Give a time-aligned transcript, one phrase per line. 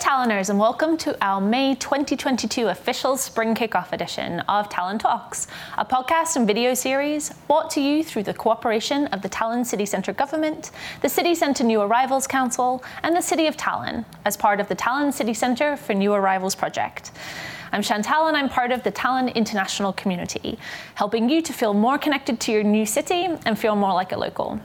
[0.00, 5.46] Tallinners, and welcome to our May 2022 official Spring Kickoff edition of Tallinn Talks,
[5.76, 9.84] a podcast and video series brought to you through the cooperation of the Tallinn City
[9.84, 10.70] Centre Government,
[11.02, 14.74] the City Centre New Arrivals Council, and the City of Tallinn as part of the
[14.74, 17.10] Tallinn City Centre for New Arrivals project.
[17.70, 20.58] I'm Chantal and I'm part of the Tallinn International community,
[20.94, 24.18] helping you to feel more connected to your new city and feel more like a
[24.18, 24.60] local.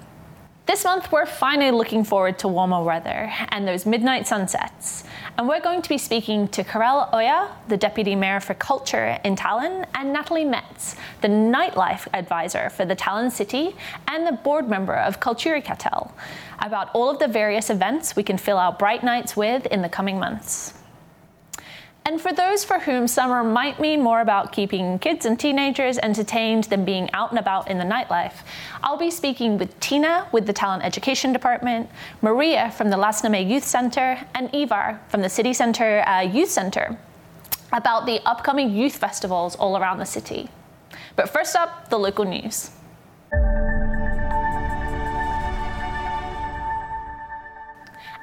[0.65, 5.03] This month, we're finally looking forward to warmer weather and those midnight sunsets.
[5.37, 9.35] And we're going to be speaking to Karel Oja, the Deputy Mayor for Culture in
[9.35, 13.75] Tallinn, and Natalie Metz, the Nightlife Advisor for the Tallinn City
[14.07, 16.11] and the board member of Kultuurikatel,
[16.57, 19.89] about all of the various events we can fill our bright nights with in the
[19.89, 20.73] coming months.
[22.07, 26.65] And for those for whom summer might mean more about keeping kids and teenagers entertained
[26.65, 28.43] than being out and about in the nightlife,
[28.83, 31.89] I'll be speaking with Tina with the Tallinn Education Department,
[32.21, 36.95] Maria from the Lasnamäe Youth Center, and Ivar from the City Center uh, Youth Center
[37.73, 40.47] about the upcoming youth festivals all around the city.
[41.15, 42.69] But first up, the local news.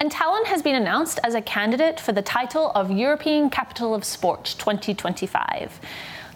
[0.02, 4.02] And Tallinn has been announced as a candidate for the title of European Capital of
[4.02, 5.78] Sport 2025.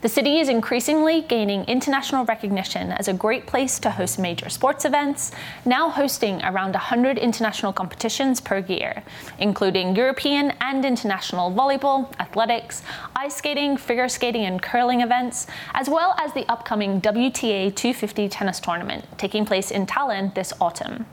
[0.02, 4.84] The city is increasingly gaining international recognition as a great place to host major sports
[4.84, 5.32] events,
[5.64, 9.02] now hosting around 100 international competitions per year,
[9.40, 12.84] including European and international volleyball, athletics,
[13.16, 18.60] ice skating, figure skating, and curling events, as well as the upcoming WTA 250 tennis
[18.60, 21.04] tournament taking place in Tallinn this autumn.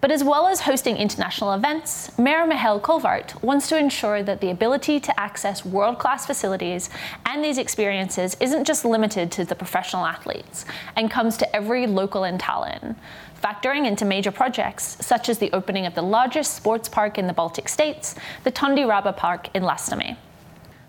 [0.00, 4.50] But as well as hosting international events, Mayor Mihhail Kõlvart wants to ensure that the
[4.50, 6.88] ability to access world class facilities
[7.26, 12.22] and these experiences isn't just limited to the professional athletes and comes to every local
[12.22, 12.94] in Tallinn,
[13.42, 17.32] factoring into major projects such as the opening of the largest sports park in the
[17.32, 20.16] Baltic states, the Tondiraba Park in Lasnamäe.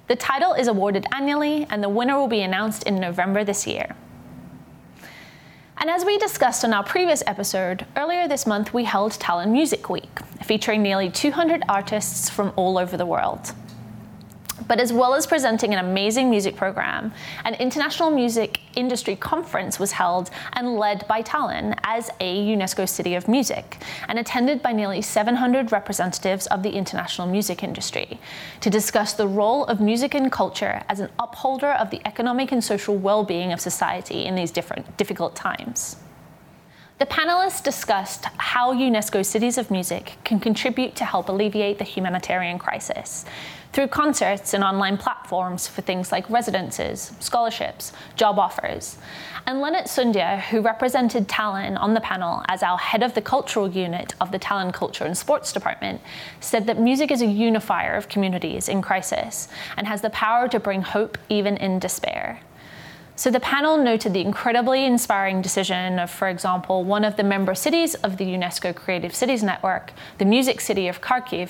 [0.08, 3.96] The title is awarded annually, and the winner will be announced in November this year.
[5.82, 9.90] And as we discussed on our previous episode, earlier this month we held Tallinn Music
[9.90, 10.10] Week,
[10.44, 13.54] featuring nearly 200 artists from all over the world.
[14.68, 17.12] But as well as presenting an amazing music program,
[17.46, 23.16] an international music industry conference was held and led by Tallinn as a UNESCO City
[23.16, 23.78] of Music
[24.08, 28.20] and attended by nearly 700 representatives of the international music industry
[28.62, 32.64] to discuss the role of music and culture as an upholder of the economic and
[32.64, 35.98] social well being of society in these different, difficult times.
[37.00, 42.60] The panelists discussed how UNESCO Cities of Music can contribute to help alleviate the humanitarian
[42.60, 43.24] crisis
[43.72, 48.98] through concerts and online platforms for things like residences, scholarships, job offers.
[49.46, 53.70] And Lennart Sundja, who represented Tallinn on the panel as our head of the cultural
[53.70, 56.02] unit of the Tallinn Culture and Sports Department,
[56.42, 60.60] said that music is a unifier of communities in crisis and has the power to
[60.60, 62.42] bring hope even in despair.
[63.20, 67.54] So the panel noted the incredibly inspiring decision of, for example, one of the member
[67.54, 71.50] cities of the UNESCO Creative Cities Network, the music city of Kharkiv,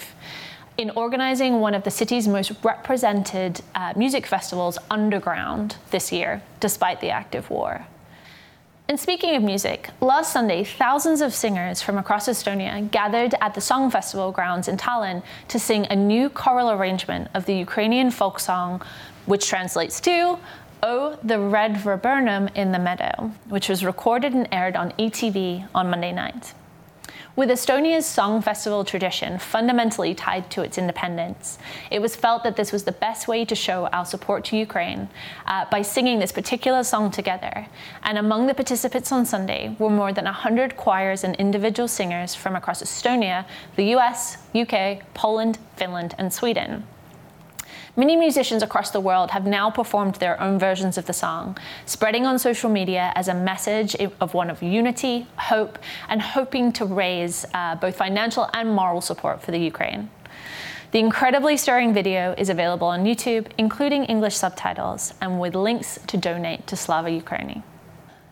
[0.80, 7.02] in organizing one of the city's most represented uh, music festivals underground this year, despite
[7.02, 7.86] the active war.
[8.88, 13.62] And speaking of music, last Sunday, thousands of singers from across Estonia gathered at the
[13.62, 18.40] Song Festival grounds in Tallinn to sing a new choral arrangement of the Ukrainian folk
[18.40, 18.82] song,
[19.28, 20.40] which translates to
[20.82, 25.90] Oh, the Red Viburnum in the Meadow, which was recorded and aired on ETV on
[25.90, 26.54] Monday night.
[27.36, 31.60] With Estonia's Song Festival tradition fundamentally tied to its independence,
[31.92, 35.10] it was felt that this was the best way to show our support to Ukraine
[35.48, 37.68] uh, by singing this particular song together.
[38.04, 42.56] And among the participants on Sunday were more than 100 choirs and individual singers from
[42.56, 46.86] across Estonia, the US, UK, Poland, Finland, and Sweden.
[47.96, 52.26] Many musicians across the world have now performed their own versions of the song, spreading
[52.26, 57.46] on social media as a message of one of unity, hope, and hoping to raise
[57.54, 60.10] uh, both financial and moral support for the Ukraine.
[60.92, 66.18] The incredibly stirring video is available on YouTube, including English subtitles, and with links to
[66.18, 67.62] donate to Slava Ukraini.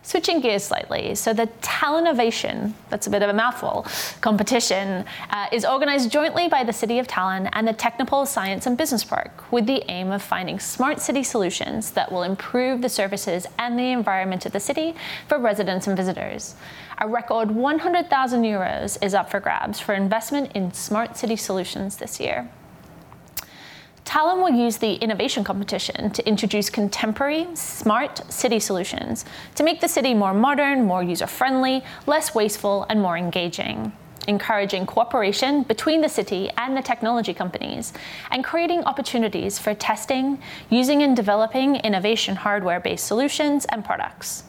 [0.08, 3.86] Switching gears slightly, so the Tallinovation, that's a bit of a mouthful,
[4.22, 8.78] competition uh, is organized jointly by the City of Tallinn and the Tehnopol Science and
[8.78, 13.46] Business Park with the aim of finding smart city solutions that will improve the services
[13.58, 14.94] and the environment of the city
[15.28, 16.54] for residents and visitors.
[16.96, 22.18] A record 100,000 euros is up for grabs for investment in smart city solutions this
[22.18, 22.48] year.
[24.08, 29.86] Tallinn will use the innovation competition to introduce contemporary, smart city solutions to make the
[29.86, 33.92] city more modern, more user friendly, less wasteful, and more engaging.
[34.26, 37.92] encouraging cooperation between the city and the technology companies,
[38.30, 40.38] and creating opportunities for testing,
[40.70, 44.44] using and developing innovation hardware based solutions and products.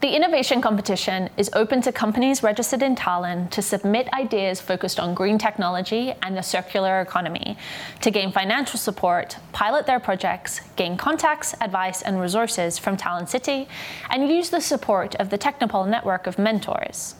[0.00, 5.12] The innovation competition is open to companies registered in Tallinn to submit ideas focused on
[5.12, 7.58] green technology and the circular economy,
[8.02, 13.66] to gain financial support, pilot their projects, gain contacts, advice, and resources from Tallinn City,
[14.08, 17.16] and use the support of the Tehnopol network of mentors.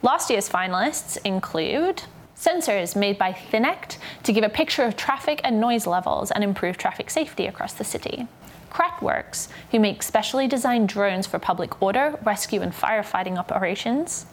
[0.00, 2.04] Last year's finalists include
[2.34, 6.78] sensors made by Thinnect to give a picture of traffic and noise levels and improve
[6.78, 8.26] traffic safety across the city.
[8.74, 14.26] Krattworks, who make specially designed drones for public order, rescue, and firefighting operations.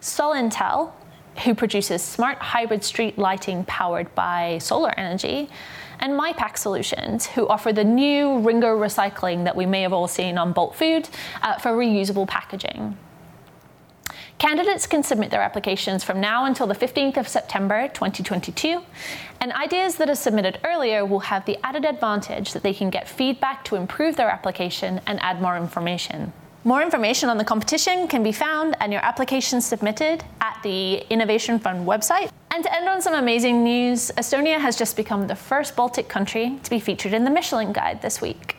[0.00, 0.92] Solintel,
[1.44, 5.48] who produces smart hybrid street lighting powered by solar energy.
[6.00, 10.38] And MyPack Solutions, who offer the new Ringo recycling that we may have all seen
[10.38, 11.08] on Bolt Food
[11.42, 12.96] uh, for reusable packaging.
[14.40, 18.80] Candidates can submit their applications from now until the 15th of September 2022,
[19.38, 23.06] and ideas that are submitted earlier will have the added advantage that they can get
[23.06, 26.32] feedback to improve their application and add more information.
[26.64, 31.58] More information on the competition can be found and your application submitted at the Innovation
[31.58, 32.30] Fund website.
[32.50, 36.58] And to end on some amazing news, Estonia has just become the first Baltic country
[36.62, 38.56] to be featured in the Michelin Guide this week.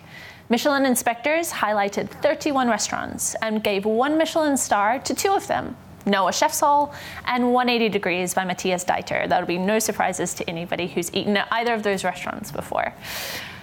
[0.51, 5.77] Michelin inspectors highlighted 31 restaurants and gave one Michelin star to two of them.
[6.05, 6.93] NOA Chef's Hall
[7.23, 9.29] and 180 Degrees by Matthias Diether.
[9.29, 12.93] That'll be no surprises to anybody who's eaten at either of those restaurants before.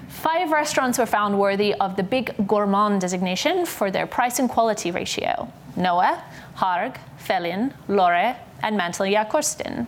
[0.08, 4.90] Five restaurants were found worthy of the Bib Gourmand designation for their price and quality
[4.90, 5.52] ratio.
[5.76, 6.24] NOA,
[6.56, 9.86] Härg, Fellin, Lore, and Mantel ja Korsten.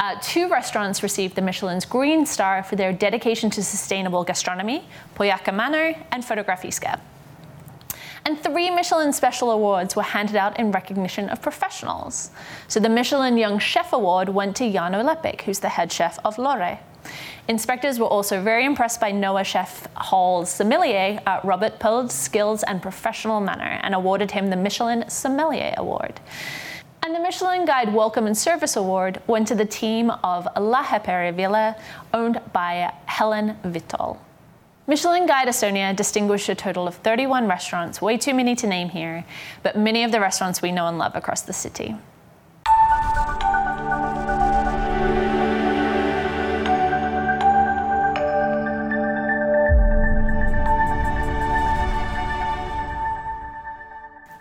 [0.00, 5.54] Uh, two restaurants received the Michelin's Green Star for their dedication to sustainable gastronomy, Põhjaka
[5.54, 7.00] Manor and Fotografiska.
[8.26, 12.30] And three Michelin Special Awards were handed out in recognition of professionals.
[12.68, 16.38] So the Michelin Young Chef Award went to Janno Lepik, who's the head chef of
[16.38, 16.78] Lore.
[17.48, 22.80] Inspectors were also very impressed by NOA Chef Hall's sommelier, uh, Robert Pild's skills and
[22.80, 26.18] professional manner, and awarded him the Michelin Sommelier Award.
[27.14, 31.76] And the Michelin Guide Welcome and Service Award went to the team of Lahepere Villa,
[32.12, 34.18] owned by Helen Vittol.
[34.88, 39.24] Michelin Guide Estonia distinguished a total of 31 restaurants, way too many to name here,
[39.62, 41.94] but many of the restaurants we know and love across the city.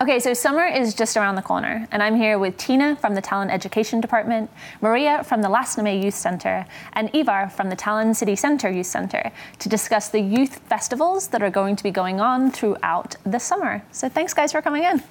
[0.03, 3.21] Okay, so summer is just around the corner, and I'm here with Tina from the
[3.21, 4.51] Tallinn Education Department,
[4.81, 9.31] Maria from the Lasnamäe Youth Centre, and Ivar from the Tallinn City Centre Youth Centre
[9.59, 13.81] to discuss the youth festivals that are going to be going on throughout the summer.
[13.93, 15.01] So thanks, guys, for coming in.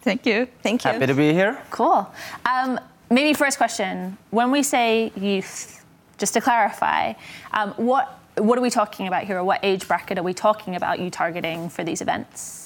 [0.00, 0.48] Thank you.
[0.62, 0.92] Thank you.
[0.92, 1.60] Happy to be here.
[1.68, 2.10] Cool.
[2.46, 2.80] Um,
[3.10, 5.84] maybe first question: When we say youth,
[6.16, 7.12] just to clarify,
[7.52, 9.40] um, what what are we talking about here?
[9.40, 11.00] Or what age bracket are we talking about?
[11.00, 12.57] You targeting for these events?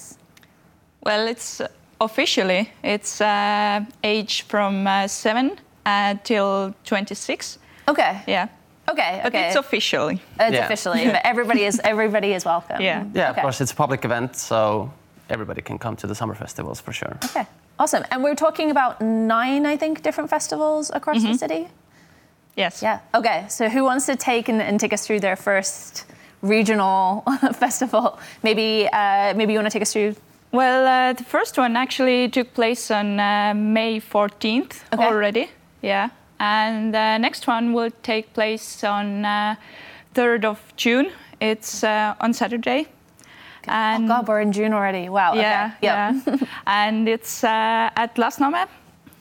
[1.04, 1.68] Well, it's uh,
[2.00, 7.58] officially it's uh, age from uh, seven uh, till 26.
[7.88, 8.22] Okay.
[8.26, 8.48] Yeah.
[8.90, 9.20] Okay.
[9.22, 9.46] But okay.
[9.48, 10.20] it's officially.
[10.40, 10.64] It's Yeah.
[10.64, 12.80] officially, but everybody is everybody is welcome.
[12.80, 13.04] Yeah.
[13.14, 13.40] Yeah, Okay.
[13.40, 14.90] of course, it's a public event, so
[15.28, 17.16] everybody can come to the summer festivals for sure.
[17.24, 17.46] Okay.
[17.78, 18.04] Awesome.
[18.10, 21.32] And we're talking about nine, I think, different festivals across Mm-hmm.
[21.32, 21.68] the city.
[22.56, 22.82] Yes.
[22.82, 22.98] Yeah.
[23.14, 23.46] Okay.
[23.48, 26.04] So who wants to take and, and take us through their first
[26.42, 27.22] regional
[27.54, 28.18] festival?
[28.42, 30.14] Maybe uh, maybe you want to take us through.
[30.52, 35.04] Well, uh, the first one actually took place on uh, May 14th Okay.
[35.04, 35.48] already.
[35.82, 36.10] Yeah.
[36.38, 39.54] And the next one will take place on uh,
[40.14, 41.10] 3rd of June.
[41.40, 42.86] It's uh, on Saturday.
[43.66, 45.08] And oh God, we're in June already.
[45.08, 45.34] Wow.
[45.34, 45.86] yeah, Okay.
[45.86, 46.14] Yep.
[46.26, 46.46] yeah.
[46.66, 48.66] and it's uh, at Lasnamäe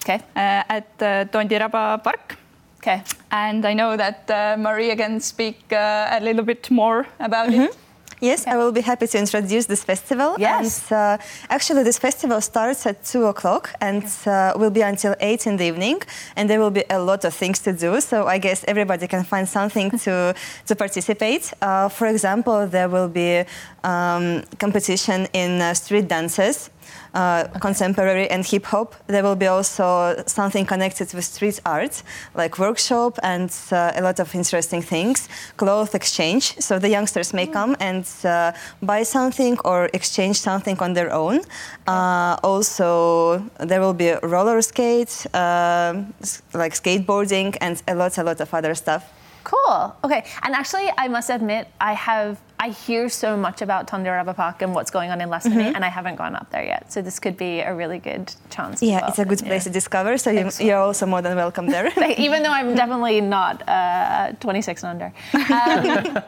[0.03, 0.19] okay.
[0.35, 2.37] uh, at uh, Tondiraba Park.
[2.79, 3.03] Okay.
[3.31, 7.77] And I know that uh, Maria can speak uh, a little bit more about it.
[8.21, 10.35] Yes, I will be happy to introduce this festival.
[10.37, 10.91] Yes.
[10.91, 11.17] And, uh,
[11.49, 15.65] actually, this festival starts at 2 o'clock and uh, will be until 8 in the
[15.65, 16.01] evening.
[16.35, 17.99] And there will be a lot of things to do.
[17.99, 20.35] So I guess everybody can find something to,
[20.67, 21.51] to participate.
[21.63, 23.43] Uh, for example, there will be
[23.83, 26.69] um, competition in uh, street dances.
[27.13, 28.95] Uh, contemporary and hip hop.
[29.07, 32.03] There will be also something connected with street art,
[32.35, 35.27] like workshop and uh, a lot of interesting things.
[35.57, 40.93] Cloth exchange, so the youngsters may come and uh, buy something or exchange something on
[40.93, 41.41] their own.
[41.85, 46.13] Uh, also, there will be roller skates, um,
[46.53, 49.03] like skateboarding, and a lot, a lot of other stuff.
[49.43, 49.95] Cool.
[50.05, 50.23] Okay.
[50.43, 54.75] And actually, I must admit, I have I hear so much about Tondiraba Park and
[54.75, 56.93] what's going on in Lasnamäe, and I haven't gone up there yet.
[56.93, 58.83] So this could be a really good chance.
[58.83, 59.09] Yeah, well.
[59.09, 60.19] it's a good place to discover.
[60.19, 61.91] So you, you're also more than welcome there.
[62.19, 65.13] Even though I'm definitely not uh, 26 and under.
[65.51, 66.23] Um,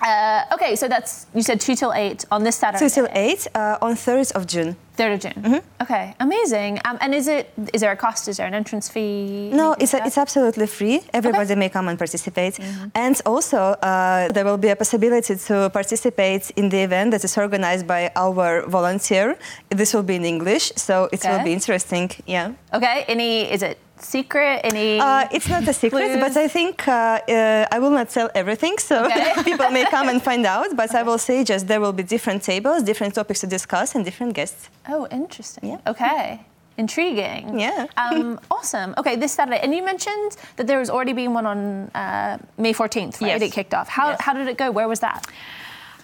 [0.00, 2.84] uh, okay, so that's you said two till eight on this Saturday.
[2.84, 4.76] Two till eight uh, on 3rd of June.
[4.94, 5.62] Third of June.
[5.80, 6.78] Okay, amazing.
[6.84, 8.28] Um, and is it is there a cost?
[8.28, 9.50] Is there an entrance fee?
[9.52, 11.00] No, it's, a, it's absolutely free.
[11.12, 12.58] Everybody may come and participate.
[12.94, 17.36] And also, uh, there will be a possibility to participate in the event that is
[17.38, 19.38] organized by our volunteer.
[19.70, 22.10] This will be in English, so it will be interesting.
[22.26, 22.52] Yeah.
[22.74, 23.04] okay.
[23.08, 24.60] Any is it secret?
[24.64, 24.98] Any?
[25.00, 26.92] Uh, it's not a secret, but I think uh,
[27.28, 29.32] uh, I will not tell everything, so Okay.
[29.44, 30.68] people may come and find out.
[30.76, 34.04] But I will say just there will be different tables, different topics to discuss, and
[34.04, 34.68] different guests.
[34.88, 35.70] oh, interesting.
[35.70, 35.90] Yeah.
[35.92, 36.40] Okay.
[36.78, 37.58] Intriguing.
[37.60, 37.86] Yeah.
[37.98, 38.94] Um, awesome.
[38.96, 41.58] Okay, this Saturday, and you mentioned that there has already been one on
[41.94, 43.28] uh, May 14th, right?
[43.32, 43.42] Yes.
[43.42, 43.88] It kicked off.
[43.88, 44.20] How, Yes.
[44.22, 44.70] how did it go?
[44.70, 45.26] Where was that?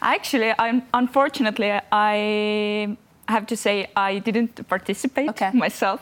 [0.03, 2.97] Actually, I'm, unfortunately, I
[3.29, 5.51] have to say I didn't participate Okay.
[5.53, 6.01] myself,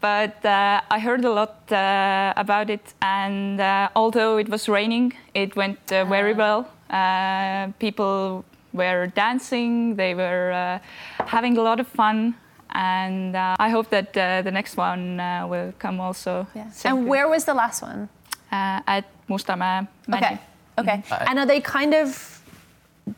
[0.00, 2.94] but uh, I heard a lot uh, about it.
[3.02, 6.66] And uh, although it was raining, it went uh, very well.
[6.90, 10.78] Uh, people were dancing, they were uh,
[11.26, 12.34] having a lot of fun.
[12.74, 16.46] And uh, I hope that uh, the next one uh, will come also.
[16.72, 16.90] soon.
[16.90, 18.08] And where was the last one?
[18.50, 19.86] Uh, at Mustamäe.
[20.14, 20.38] Okay.
[20.78, 21.02] Okay.
[21.10, 22.40] I- And are they kind of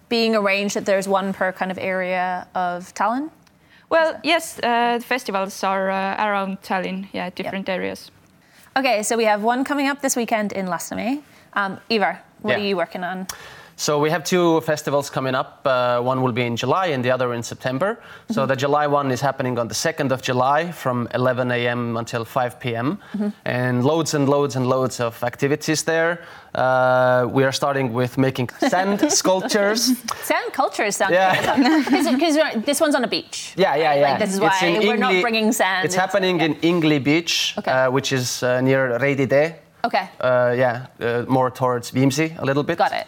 [0.08, 3.30] being arranged that there's one per kind of area of Tallinn?
[3.94, 8.10] Well, yes, uh, the festivals are uh, around Tallinn, yeah, different areas.
[8.76, 11.22] Okay, so we have one coming up this weekend in Lasnamäe.
[11.52, 12.56] Um, Ivar, what Yeah.
[12.58, 13.26] are you working on?
[13.76, 15.60] So we have two festivals coming up.
[15.66, 17.98] Uh, one will be in July and the other in September.
[18.30, 21.96] So the July one is happening on the 2nd of July from 11 a.m.
[21.96, 22.98] until 5 p.m.
[23.44, 26.24] And loads and loads and loads of activities there.
[26.54, 29.98] Uh, we are starting with making sand sculptures.
[30.22, 31.80] Sand cultures sound Yeah.
[31.84, 33.54] Because this one's on a beach.
[33.56, 34.10] Yeah, yeah, yeah.
[34.10, 35.84] Like this is It's why we're not bringing sand.
[35.84, 36.44] It's happening yeah.
[36.46, 37.70] in Ingli Beach, Okay.
[37.72, 39.56] uh, which is uh, near Reidide.
[39.84, 40.08] Okay.
[40.20, 42.78] Uh, yeah, uh, more towards Viimsi a little bit.
[42.78, 43.06] Got it.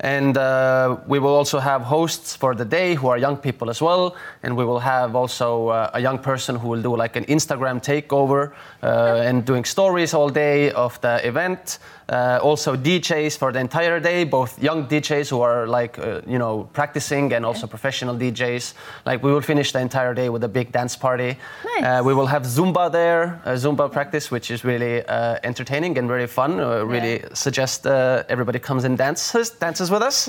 [0.00, 3.80] And uh, we will also have hosts for the day who are young people as
[3.80, 4.16] well.
[4.42, 7.82] And we will have also uh, a young person who will do like an Instagram
[7.82, 11.78] takeover uh, and doing stories all day of the event.
[12.08, 16.38] Uh, also DJs for the entire day, both young DJs who are like, uh, you
[16.38, 18.74] know, practicing and also professional DJs.
[19.06, 21.36] Like we will finish the entire day with a big dance party.
[21.64, 21.84] Nice.
[21.84, 26.06] Uh, we will have Zumba there, uh, Zumba practice, which is really uh, entertaining and
[26.06, 26.60] very fun.
[26.60, 30.28] Uh, really suggest uh, everybody comes and dances, dances with us.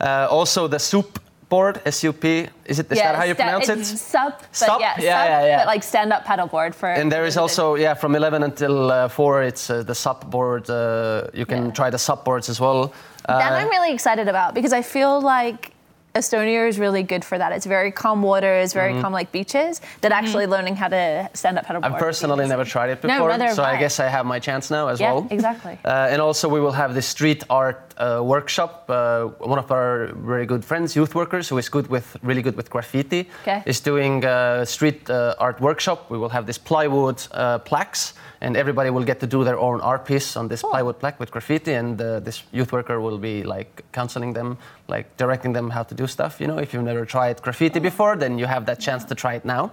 [0.00, 1.18] Uh, also the SUP
[1.50, 3.84] board, SUP, is it is that how you sta- pronounce it?
[3.84, 4.80] Sup, but Sup?
[4.80, 5.56] yeah, Yeah, sup, yeah, yeah.
[5.58, 6.88] but like stand-up paddleboard for.
[7.00, 10.70] And there is also, yeah, from 11 until uh, 4, it's uh, the SUP board.
[10.70, 11.72] Uh, you can Yeah.
[11.72, 12.92] try the SUP boards as well.
[13.28, 15.72] That Uh, I'm really excited about because I feel like
[16.14, 17.52] Estonia is really good for that.
[17.52, 19.80] It's very calm waters, very calm like beaches.
[20.00, 21.82] That actually learning how to stand up paddleboard.
[21.82, 21.94] Mm-hmm.
[21.94, 24.88] I've personally never tried it before, have so I guess I have my chance now
[24.88, 25.28] as Yeah, well.
[25.30, 25.78] exactly.
[25.84, 28.90] Uh, and also, we will have the street art uh, workshop.
[28.90, 32.56] Uh, one of our very good friends, youth workers, who is good with really good
[32.56, 33.62] with graffiti, Okay.
[33.66, 36.10] is doing a street uh, art workshop.
[36.10, 39.80] We will have this plywood uh, plaques, and everybody will get to do their own
[39.80, 41.72] art piece on this plywood plaque with graffiti.
[41.74, 44.56] And uh, this youth worker will be like counseling them,
[44.88, 46.40] like directing them how to do stuff.
[46.40, 49.34] You know, if you've never tried graffiti before, then you have that chance to try
[49.34, 49.72] it now.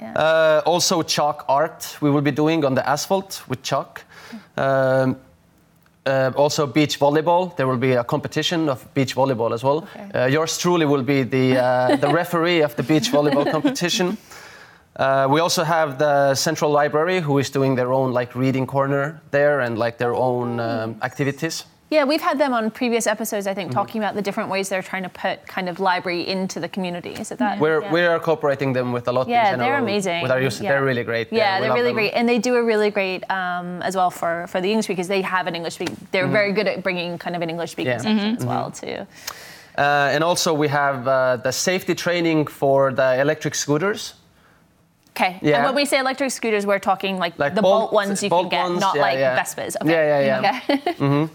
[0.00, 0.12] Yeah.
[0.14, 4.02] Uh, also, chalk art we will be doing on the asphalt with chalk.
[4.56, 5.16] Um,
[6.06, 7.54] uh, also, beach volleyball.
[7.56, 9.86] There will be a competition of beach volleyball as well.
[9.94, 10.18] Okay.
[10.18, 14.16] Uh, yours truly will be the, uh, the referee of the beach volleyball competition.
[14.96, 19.20] Uh, we also have the Central Library, who is doing their own like reading corner
[19.30, 21.64] there and like their own um, activities.
[21.90, 24.82] Yeah, we've had them on previous episodes, I think, talking about the different ways they're
[24.82, 27.10] trying to put kind of library into the community.
[27.14, 27.58] Is it that?
[27.58, 27.92] We're, yeah.
[27.92, 29.26] we are cooperating them with a lot.
[29.26, 30.22] in Yeah, general they're amazing.
[30.22, 30.70] With our users, Yeah.
[30.70, 31.32] they're really great.
[31.32, 31.94] Yeah, we they're really them.
[31.94, 35.08] great, and they do a really great um, as well for for the English speakers.
[35.08, 35.90] They have an English speak.
[36.12, 38.06] They're very good at bringing kind of an English speaking Mm-hmm.
[38.08, 38.14] Yeah.
[38.18, 39.06] section as well too.
[39.76, 44.14] Uh, and also we have uh, the safety training for the electric scooters.
[45.16, 45.38] Okay.
[45.42, 45.56] Yeah.
[45.56, 48.30] And when we say electric scooters, we're talking like, Like the Bolt- bolt, ones you
[48.30, 49.38] Bolt can get, ones, not yeah, like yeah.
[49.38, 49.76] Vespas.
[49.82, 49.90] Okay.
[49.90, 50.92] Yeah, yeah, yeah.
[51.00, 51.32] Okay.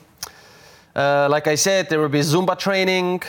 [0.95, 3.21] Uh, like I said, there will be Zumba training.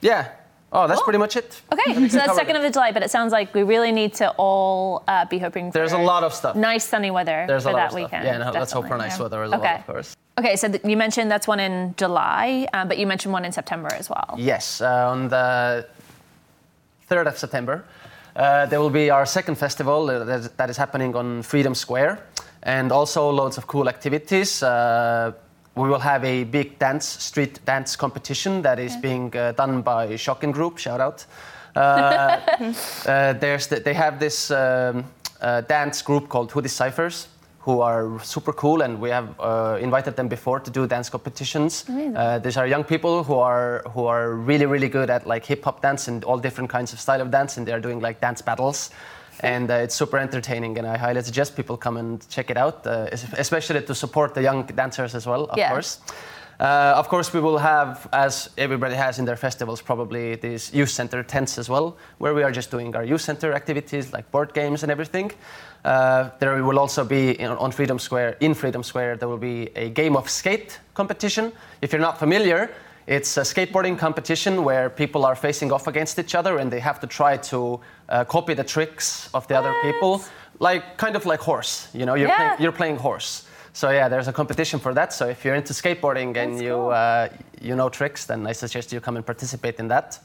[0.00, 0.28] Yeah.
[0.72, 1.04] Oh, that's Cool.
[1.04, 1.60] pretty much it.
[1.72, 5.04] Okay, so that's second of July, but it sounds like we really need to all
[5.06, 6.56] uh, be hoping for There's a lot of stuff.
[6.56, 8.24] nice sunny weather There's for a lot that weekend.
[8.24, 9.62] Yeah, no, let's hope for nice weather as okay.
[9.62, 10.16] well, of course.
[10.38, 13.52] Okay, so th- you mentioned that's one in July, um, but you mentioned one in
[13.52, 14.34] September as well.
[14.36, 15.86] Yes, uh, on the
[17.08, 17.84] 3rd of September,
[18.36, 22.18] uh, there will be our second festival that is- that is happening on Freedom Square,
[22.62, 24.62] and also loads of cool activities.
[24.62, 25.32] Uh,
[25.76, 30.16] we will have a big dance, street dance competition that is being uh, done by
[30.16, 30.78] Shocking Group.
[30.78, 31.26] Shout out.
[31.76, 31.80] Uh,
[33.06, 35.04] uh, there's the, they have this um,
[35.40, 37.26] uh, dance group called Hoodie Cyphers,
[37.64, 41.84] who are super cool, and we have uh, invited them before to do dance competitions.
[41.88, 45.64] Uh, these are young people who are who are really really good at like hip
[45.64, 48.20] hop dance and all different kinds of style of dance, and they are doing like
[48.20, 48.90] dance battles.
[49.40, 52.86] And uh, it's super entertaining, and I highly suggest people come and check it out,
[52.86, 55.70] uh, especially to support the young dancers as well, of Yeah.
[55.70, 55.98] course.
[56.60, 60.90] Uh, of course, we will have, as everybody has in their festivals, probably these youth
[60.90, 64.54] center tents as well, where we are just doing our youth center activities like board
[64.54, 65.32] games and everything.
[65.84, 69.90] Uh, there will also be on Freedom Square, in Freedom Square, there will be a
[69.90, 71.52] game of skate competition.
[71.82, 72.70] If you're not familiar,
[73.06, 77.00] it's a skateboarding competition where people are facing off against each other and they have
[77.00, 80.24] to try to uh, copy the tricks of the other people,
[80.58, 81.88] like kind of like horse.
[81.92, 82.36] You know, you're, Yeah.
[82.36, 83.46] playing, you're playing horse.
[83.74, 85.12] So yeah, there's a competition for that.
[85.12, 86.90] So if you're into skateboarding and you cool.
[86.90, 87.28] uh,
[87.60, 90.18] you know tricks, then I suggest you come and participate in that.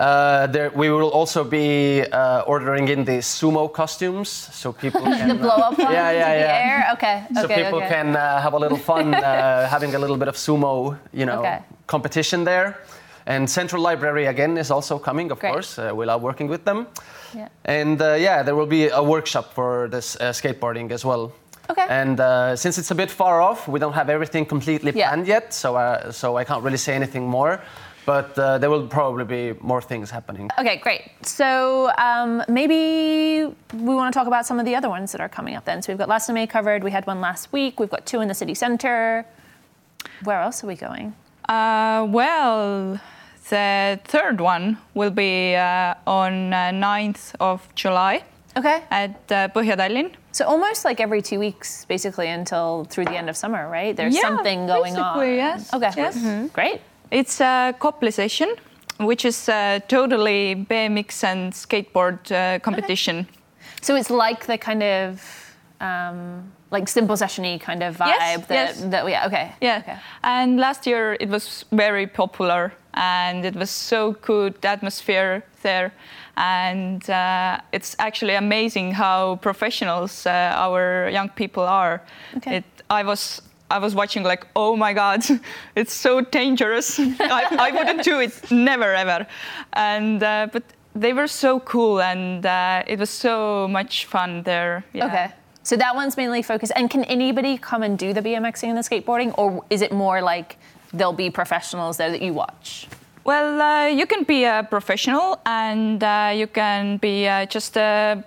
[0.00, 5.36] Uh, there, we will also be uh, ordering in the sumo costumes, so people can
[5.38, 6.70] Blow up Yeah, yeah, in the yeah.
[6.70, 6.88] air.
[6.94, 7.22] Okay.
[7.34, 7.62] so okay.
[7.64, 7.88] people okay.
[7.88, 11.40] can uh, have a little fun uh, having a little bit of sumo, you know,
[11.40, 11.58] Okay.
[11.86, 12.78] competition there.
[13.26, 15.52] And Central Library again is also coming, of Great.
[15.52, 15.78] course.
[15.78, 16.86] Uh, we love working with them.
[17.34, 17.48] Yeah.
[17.64, 21.32] And uh, yeah, there will be a workshop for this uh, skateboarding as well.
[21.70, 21.86] Okay.
[21.88, 25.08] And uh, since it's a bit far off, we don't have everything completely Yeah.
[25.10, 27.60] planned yet, so uh, so I can't really say anything more.
[28.04, 30.50] But uh, there will probably be more things happening.
[30.58, 31.02] Okay, great.
[31.22, 35.28] So um, maybe we want to talk about some of the other ones that are
[35.28, 35.82] coming up then.
[35.82, 36.82] So we've got Lasnamäe covered.
[36.82, 37.78] We had one last week.
[37.78, 39.24] We've got two in the city center.
[40.24, 41.14] Where else are we going?
[41.48, 43.00] Uh, well,
[43.50, 48.24] the third one will be uh, on uh, 9th of July
[48.56, 48.82] Okay.
[48.90, 50.12] at uh, Põhja-Tallinn.
[50.32, 53.94] So almost like every two weeks, basically, until through the end of summer, right?
[53.96, 55.18] There's Yeah, something going on.
[55.18, 55.90] basically, yes, Okay.
[55.96, 56.16] yes.
[56.18, 56.52] Mhm.
[56.52, 56.80] Great.
[57.12, 58.56] It's a Kopli session,
[58.98, 63.28] which is uh, totally BMX and skateboard uh, competition.
[63.82, 65.22] So it's like the kind of
[65.82, 68.06] um, like simple sessiony kind of vibe.
[68.06, 68.80] Yes, that, yes.
[68.80, 69.26] that yeah.
[69.26, 69.52] Okay.
[69.60, 69.82] Yeah.
[69.82, 69.98] Okay.
[70.22, 75.92] And last year it was very popular and it was so good atmosphere there.
[76.38, 82.00] And uh, it's actually amazing how professionals uh, our young people are.
[82.38, 82.56] Okay.
[82.56, 85.24] It, I was I was watching like, oh my God,
[85.76, 86.98] it's so dangerous.
[87.38, 89.26] I, I wouldn't do it, never ever.
[89.72, 90.62] And uh, but
[90.94, 94.84] they were so cool and uh, it was so much fun there.
[94.92, 95.06] Yeah.
[95.06, 95.28] Okay.
[95.62, 96.72] So that one's mainly focused.
[96.74, 100.20] And can anybody come and do the BMXing and the skateboarding, or is it more
[100.20, 100.58] like
[100.92, 102.88] there'll be professionals there that you watch?
[103.24, 108.24] Well, uh, you can be a professional and uh, you can be uh, just a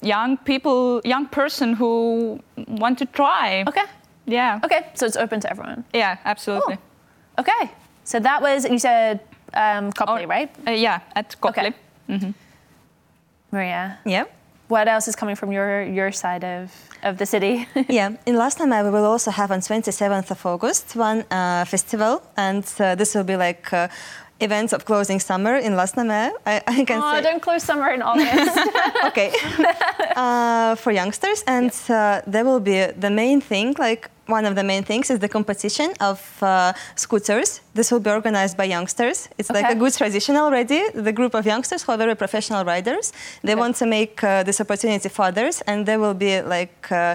[0.00, 3.64] young people, young person who want to try.
[3.68, 3.84] Okay.
[4.26, 4.60] Yeah.
[4.64, 4.86] Okay.
[4.94, 5.84] So it's open to everyone.
[5.92, 6.78] Yeah, absolutely.
[7.38, 7.70] Okay.
[8.04, 9.20] So that was you said
[9.54, 10.50] um, Kopli, Oh, right?
[10.66, 11.72] Uh, yeah, at Kopli.
[12.10, 12.34] Okay.
[13.50, 14.24] Maria, Yeah.
[14.68, 16.70] what else is coming from your your side of
[17.02, 17.66] of the city?
[17.88, 22.64] yeah, in Lasnamäe we will also have on 27th of August one uh, festival, and
[22.80, 23.88] uh, this will be like uh,
[24.40, 26.30] events of closing summer in Lasnamäe.
[26.46, 28.58] I, I can oh, say don't close summer in August.
[29.08, 29.30] okay
[30.16, 34.08] uh, for youngsters, and uh, there will be the main thing like.
[34.38, 37.60] One of the main things is the competition of uh, scooters.
[37.78, 39.28] This will be organized by youngsters.
[39.38, 40.80] It's like a good tradition already.
[41.08, 43.12] The group of youngsters who are very professional riders.
[43.46, 43.60] They Okay.
[43.64, 47.14] want to make uh, this opportunity for others, and there will be like uh,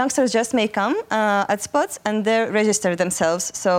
[0.00, 3.44] youngsters just may come uh, at spots and they register themselves.
[3.64, 3.70] So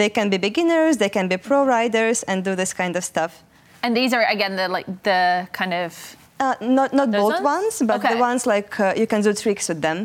[0.00, 3.32] they can be beginners, they can be pro riders, and do this kind of stuff.
[3.84, 5.20] and these are again the like the
[5.58, 5.90] kind of
[6.40, 7.40] Uh, not not ones?
[7.56, 8.14] ones, but Okay.
[8.14, 9.98] the ones like uh, you can do tricks with them.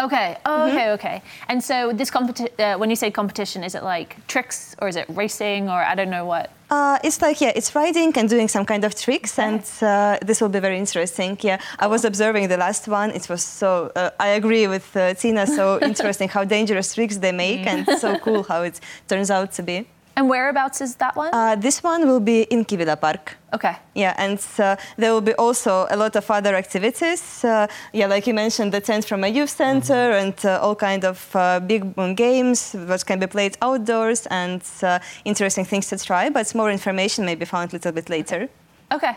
[0.00, 0.36] Okay.
[0.44, 1.22] Oh, okay, okay.
[1.48, 4.96] And so this competition, uh, when you say competition, is it like tricks or is
[4.96, 6.50] it racing or I don't know what?
[6.70, 10.40] Uh, it's like yeah, it's riding and doing some kind of tricks, and uh, this
[10.40, 11.38] will be very interesting.
[11.40, 13.10] Yeah, I was observing the last one.
[13.10, 13.92] It was so.
[13.94, 15.46] Uh, I agree with uh, Tina.
[15.46, 19.62] So interesting how dangerous tricks they make, and so cool how it turns out to
[19.62, 19.86] be.
[20.16, 21.30] And whereabouts is that one?
[21.32, 23.36] Uh, this one will be in Kivila Park.
[23.52, 23.76] okay.
[23.94, 27.44] Yeah, and uh, there will be also a lot of other activities.
[27.44, 31.04] Uh, yeah, like you mentioned, the tent from a youth center and uh, all kind
[31.04, 31.82] of uh, big
[32.16, 36.30] games that can be played outdoors and uh, interesting things to try.
[36.30, 38.48] But more information may be found a little bit later.
[38.92, 39.16] Okay.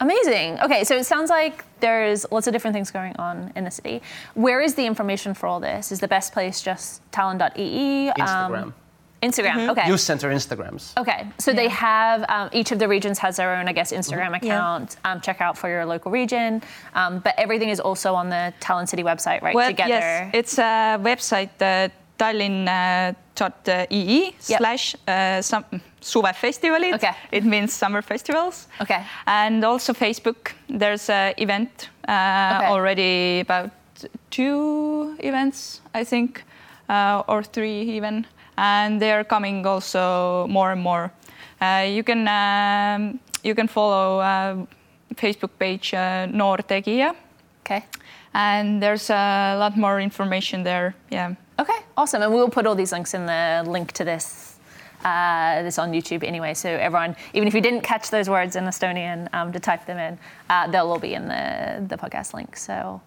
[0.00, 0.58] Amazing.
[0.60, 4.02] Okay, so it sounds like there's lots of different things going on in the city.
[4.34, 5.92] Where is the information for all this?
[5.92, 8.10] Is the best place just tallinn.ee?
[8.10, 8.74] Um,
[9.22, 9.52] Instagram.
[9.52, 9.70] Instagram.
[9.70, 9.88] Okay.
[9.88, 10.92] Youth Center Instagrams.
[10.98, 14.30] Okay, so they have um, each of the regions has their own, I guess, Instagram
[14.30, 14.36] Yeah.
[14.40, 14.96] account.
[15.04, 16.62] Um, check out for your local region,
[16.94, 19.54] um, but everything is also on the Tallinn City website, right?
[19.54, 19.88] Well, Together.
[19.90, 23.14] yes, it's a website that tallinn.ee
[24.48, 24.58] Yep.
[24.58, 25.64] slash uh, some
[26.00, 26.94] suvefestivalid.
[26.94, 27.12] Okay.
[27.30, 28.66] It means summer festivals.
[28.80, 29.04] Okay.
[29.26, 30.52] And also Facebook.
[30.68, 32.66] There's an event uh, Okay.
[32.66, 33.70] already about
[34.30, 36.42] two events, I think,
[36.88, 38.26] uh, or three even.
[38.56, 41.10] And they are coming also more and more.
[41.60, 44.66] Uh, you can um, you can follow uh,
[45.14, 47.14] Facebook page uh, Noortegia.
[47.64, 47.84] Okay.
[48.34, 50.94] and there's a lot more information there.
[51.10, 51.34] Yeah.
[51.58, 52.22] Okay, awesome.
[52.22, 54.48] And we'll put all these links in the link to this.
[55.04, 58.64] Uh, this on YouTube anyway, so everyone, even if you didn't catch those words in
[58.64, 60.16] Estonian, um, to type them in,
[60.48, 62.56] uh, they'll all be in the the podcast link.
[62.56, 63.00] So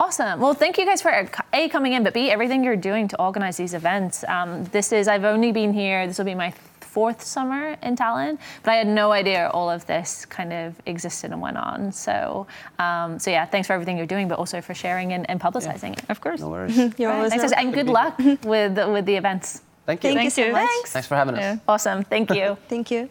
[0.00, 0.40] awesome.
[0.40, 3.56] Well, thank you guys for a coming in, but b everything you're doing to organize
[3.56, 4.24] these events.
[4.24, 6.06] Um, this is I've only been here.
[6.06, 9.86] This will be my fourth summer in Tallinn, but I had no idea all of
[9.86, 11.92] this kind of existed and went on.
[11.92, 12.46] So
[12.78, 15.92] um, so yeah, thanks for everything you're doing, but also for sharing and, and publicizing
[15.96, 16.04] it.
[16.08, 16.40] Of course.
[16.40, 16.76] No worries.
[16.98, 17.66] You're always Thanks, welcome.
[17.66, 19.62] and good luck with with the events.
[19.86, 20.14] Thank you.
[20.14, 20.68] Thank you Thank so much.
[20.68, 20.92] Thanks.
[20.92, 21.40] Thanks for having us.
[21.40, 21.56] Yeah.
[21.66, 22.04] Awesome.
[22.04, 22.56] Thank you.
[22.68, 23.08] Thank you.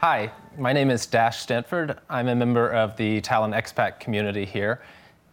[0.00, 1.98] Hi, my name is Dash Stanford.
[2.08, 4.80] I'm a member of the Tallinn expat community here.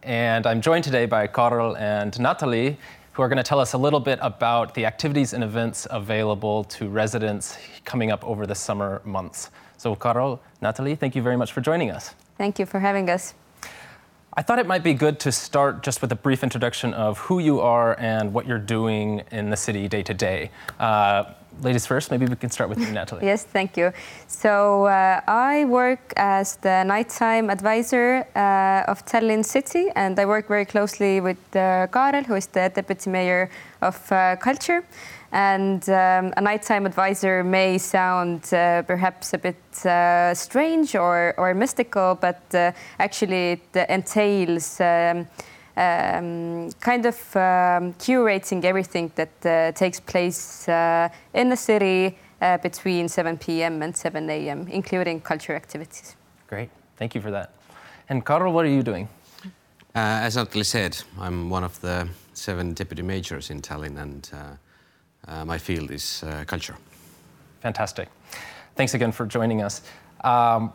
[0.02, 2.76] And I'm joined today by Karl and Natalie,
[3.12, 6.64] who are going to tell us a little bit about the activities and events available
[6.64, 9.52] to residents coming up over the summer months.
[9.76, 12.16] So, Karl, Natalie, thank you very much for joining us.
[12.36, 13.34] Thank you for having us.
[14.38, 17.38] I thought it might be good to start just with a brief introduction of who
[17.38, 20.50] you are and what you're doing in the city day to day.
[20.80, 23.24] Uh, Ladies first, maybe we can start with you, Natalie.
[23.24, 23.92] Yes, thank you.
[24.26, 30.48] So uh, I work as the nighttime advisor uh, of Tallinn City, and I work
[30.48, 33.48] very closely with uh, Karel, who is the deputy mayor
[33.80, 34.84] of uh, culture.
[35.32, 41.54] And um, a nighttime advisor may sound uh, perhaps a bit uh, strange or, or
[41.54, 44.80] mystical, but uh, actually it entails.
[44.80, 45.26] Um,
[45.76, 52.58] um, kind of um, curating everything that uh, takes place uh, in the city uh,
[52.58, 53.82] between 7 p.m.
[53.82, 56.16] and 7 a.m., including culture activities.
[56.48, 57.52] Great, thank you for that.
[58.08, 59.08] And Karl, what are you doing?
[59.94, 65.30] Uh, as Natalie said, I'm one of the seven deputy majors in Tallinn, and uh,
[65.30, 66.76] uh, my field is uh, culture.
[67.60, 68.08] Fantastic.
[68.74, 69.82] Thanks again for joining us.
[70.22, 70.72] Um,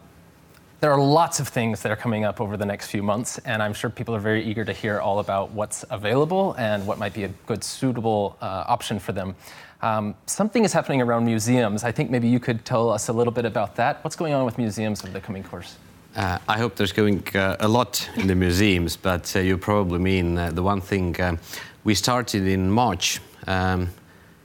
[0.82, 3.62] there are lots of things that are coming up over the next few months, and
[3.62, 7.14] I'm sure people are very eager to hear all about what's available and what might
[7.14, 9.36] be a good, suitable uh, option for them.
[9.84, 11.84] Um, something is happening around museums.
[11.84, 14.04] I think maybe you could tell us a little bit about that.
[14.04, 15.78] What's going on with museums over the coming course?
[16.16, 20.00] Uh, I hope there's going uh, a lot in the museums, but uh, you probably
[20.00, 21.38] mean uh, the one thing um,
[21.84, 23.90] we started in March, um,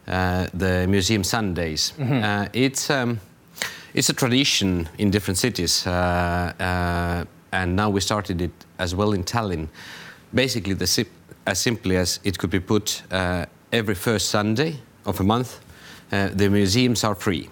[0.07, 1.95] uh, the Museum Sundays.
[1.99, 3.21] Uh, it's um,
[3.97, 5.91] it's a tradition in different cities, uh,
[6.61, 9.69] uh, and now we started it as well in Tallinn.
[10.35, 11.07] Basically, the
[11.47, 15.61] as simply as it could be put uh, every first Sunday of a month,
[16.11, 17.49] the museums are free.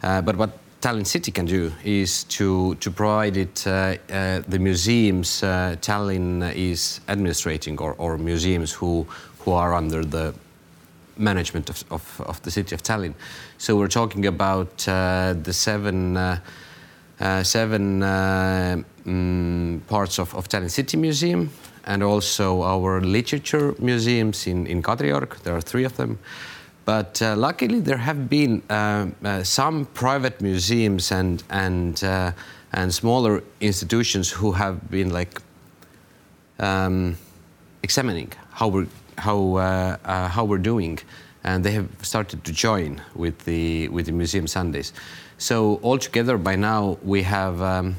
[0.00, 0.50] But what
[0.80, 6.54] Tallinn City can do is to, to provide it uh, uh, the museums uh, Tallinn
[6.54, 9.06] is administrating or, or museums who,
[9.40, 10.34] who are under the
[11.20, 13.14] management of, of, of the city of Tallinn.
[13.58, 16.40] So we're talking about uh, the seven, uh,
[17.20, 21.50] uh, seven uh, mm, parts of, of Tallinn City Museum
[21.84, 25.42] and also our literature museums in, in Kadriorg.
[25.42, 26.18] There are three of them.
[26.84, 28.62] But uh, luckily, there have been
[29.44, 32.02] some private museums and and
[32.72, 35.40] and smaller institutions who have been like
[36.58, 37.16] um,
[37.82, 38.86] examining how we're
[39.20, 40.98] how uh, uh, how we're doing,
[41.44, 44.92] and they have started to join with the with the Museum Sundays.
[45.38, 47.96] So altogether, by now we have um,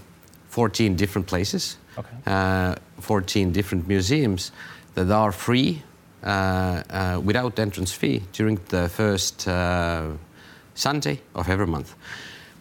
[0.50, 2.16] 14 different places, Okay.
[2.28, 4.52] uh, 14 different museums
[4.94, 5.82] that are free
[6.24, 10.10] uh, uh, without entrance fee during the first uh,
[10.76, 11.96] Sunday of every month.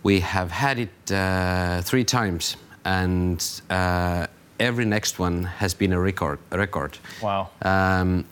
[0.03, 4.27] We have had it uh, three times, and uh,
[4.59, 6.39] every next one has been a record.
[6.51, 6.99] A record.
[7.23, 7.49] Wow.
[7.63, 8.25] Um,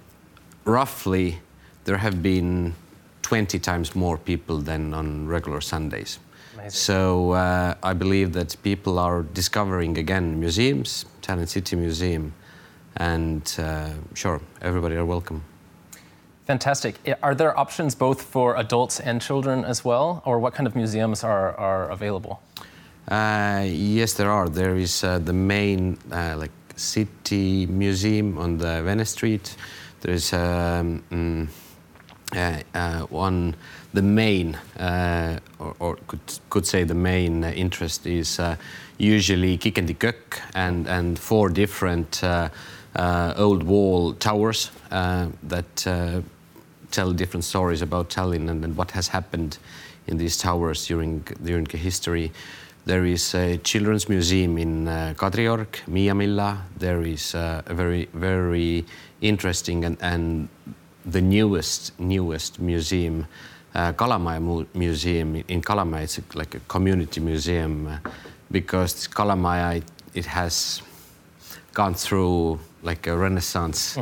[0.69, 1.39] roughly,
[1.85, 2.75] there have been
[3.23, 6.19] 20 times more people than on regular Sundays.
[6.55, 6.71] Amazing.
[6.71, 12.33] So uh, I believe that people are discovering again museums, Tallinn City Museum,
[12.97, 15.43] and uh, sure, everybody are welcome.
[16.47, 16.95] Fantastic.
[17.23, 21.23] Are there options both for adults and children as well, or what kind of museums
[21.23, 22.41] are, are available?
[23.07, 24.49] Uh, yes, there are.
[24.49, 29.57] There is uh, the main uh, like city museum on the Vene Street.
[30.01, 31.49] There is um, mm,
[32.37, 33.55] uh, uh, one
[33.95, 38.57] the main uh, or, or could could say the main interest is uh,
[38.99, 42.51] usually Kiek in de Kök and and four different uh,
[42.97, 46.25] uh, old wall towers that
[46.91, 49.59] tell different stories about Tallinn and, and what has happened
[50.07, 52.31] in these towers during during the history.
[52.85, 56.59] There is a children's museum in uh, Kadriorg, Miiamilla.
[56.79, 58.85] There is a very very
[59.21, 60.49] interesting and, and
[61.05, 63.27] the newest newest museum,
[63.75, 66.03] uh, Kalamaja Mu- Museum in Kalamaja.
[66.03, 67.99] It's a, like a community museum uh,
[68.51, 70.83] because Kalamaja it, it has
[71.75, 73.99] gone through like a renaissance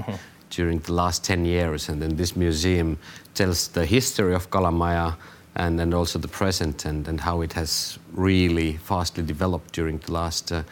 [0.51, 2.99] during the last 10 years and then this museum
[3.35, 5.15] tells the history of Kalamaja
[5.57, 10.13] and, and also the present and, and how it has really fastly developed during the
[10.13, 10.63] last uh,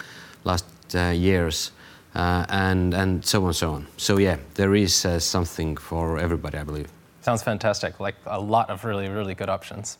[0.45, 1.73] last uh, years
[2.15, 6.59] uh, and and so on so on so yeah there is uh, something for everybody
[6.59, 6.89] I believe
[7.25, 8.01] Sounds fantastic.
[8.01, 9.97] Like a lot of really, really good options.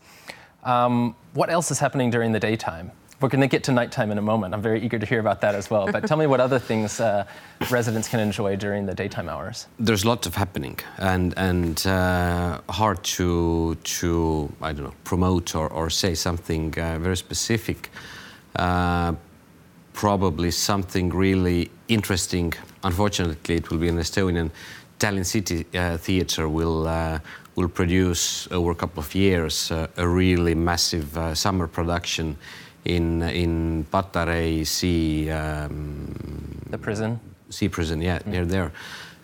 [0.63, 2.91] Um, what else is happening during the daytime?
[3.19, 4.53] We're going to get to nighttime in a moment.
[4.53, 5.91] I'm very eager to hear about that as well.
[5.91, 7.25] But tell me what other things uh,
[7.71, 9.65] residents can enjoy during the daytime hours.
[9.79, 14.09] there's lots of happening and and uh, hard to to
[14.61, 17.89] I don't know promote or, or say something uh, very specific.
[18.55, 19.13] Uh,
[19.93, 22.53] probably something really interesting.
[22.83, 24.51] Unfortunately, it will be an Estonian
[24.99, 27.19] Tallinn City uh, Theatre will uh,
[27.55, 32.37] will produce over a couple of years uh, a really massive uh, summer production
[32.85, 35.29] in in Patarei Sea.
[35.31, 36.13] Um,
[36.71, 37.19] The prison.
[37.49, 38.71] sea prison, yeah, near there.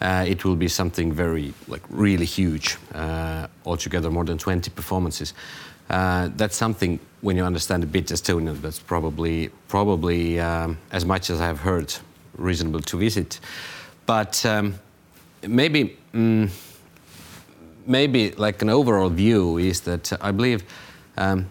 [0.02, 2.78] Uh, it will be something very, like, really huge.
[2.94, 5.34] Uh, altogether, more than 20 performances.
[5.90, 8.60] Uh, that's something when you understand a bit Estonian.
[8.62, 11.94] That's probably, probably um, as much as I've heard,
[12.42, 13.40] reasonable to visit.
[14.06, 14.76] But um,
[15.48, 16.50] maybe, mm,
[17.86, 20.64] maybe like an overall view is that I believe.
[21.18, 21.50] Um,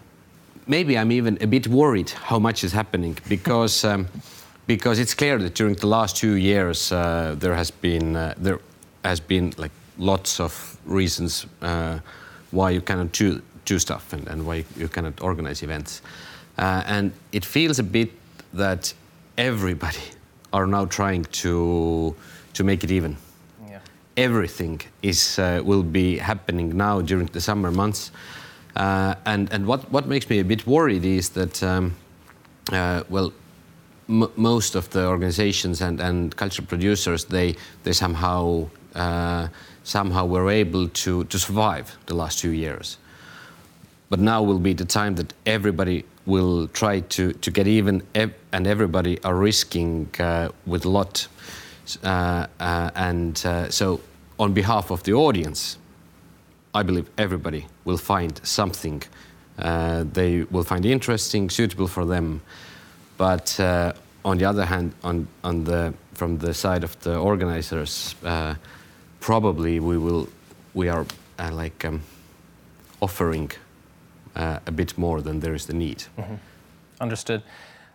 [0.67, 4.07] maybe I'm even a bit worried how much is happening because um,
[4.67, 8.59] because it's clear that during the last two years uh, there has been uh, there
[9.03, 11.99] has been like lots of reasons uh,
[12.51, 16.01] why you cannot do, do stuff and, and why you cannot organize events
[16.57, 18.11] uh, and it feels a bit
[18.53, 18.93] that
[19.37, 20.03] everybody
[20.53, 22.15] are now trying to
[22.53, 23.15] to make it even
[23.69, 23.79] Yeah.
[24.17, 28.11] everything is uh, will be happening now during the summer months.
[28.75, 31.91] Uh, and and what, what makes me a bit worried is that um,
[32.71, 33.31] uh, well
[34.09, 39.47] m- most of the organizations and, and cultural producers they they somehow uh,
[39.83, 42.97] somehow were able to to survive the last two years.
[44.11, 48.35] But now will be the time that everybody will try to, to get even, ev-
[48.51, 51.27] and everybody are risking uh, with a lot.
[52.03, 54.01] Uh, uh, and uh, so,
[54.37, 55.77] on behalf of the audience,
[56.75, 59.01] I believe everybody will find something
[59.57, 62.41] uh, they will find interesting, suitable for them.
[63.17, 63.93] But uh,
[64.25, 68.15] on the other hand, on, on the, from the side of the organizers,
[69.19, 70.27] probably we will
[70.73, 71.05] we are
[71.51, 72.01] like um,
[73.01, 73.51] offering
[74.35, 76.03] uh, a bit more than there is the need.
[76.99, 77.41] Understood.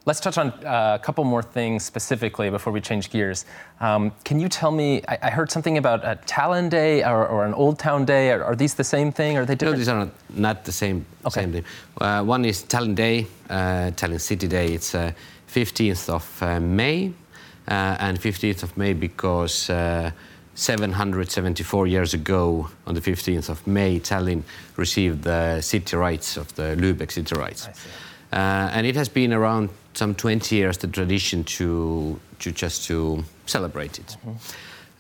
[0.05, 3.44] Let's touch on uh, a couple more things specifically before we change gears.
[3.81, 5.03] Um, can you tell me?
[5.09, 8.31] I, I heard something about a Tallinn Day or, or an Old Town Day.
[8.31, 9.37] Are, are these the same thing?
[9.37, 9.75] Are they different?
[9.75, 11.40] No, these are not, not the same Okay.
[11.40, 11.64] same day.
[12.01, 14.75] Uh, one is Tallinn Day, uh, Tallinn City Day.
[14.75, 15.11] It's uh,
[15.53, 17.12] 15th of uh, May,
[17.66, 20.12] uh, and 15th of May because uh,
[20.57, 24.42] 774 years ago, on the 15th of May, Tallinn
[24.77, 27.69] received the city rights of the Lübeck city rights.
[28.33, 33.23] Uh, and it has been around some 20 years the tradition to, to just to
[33.45, 34.16] celebrate it.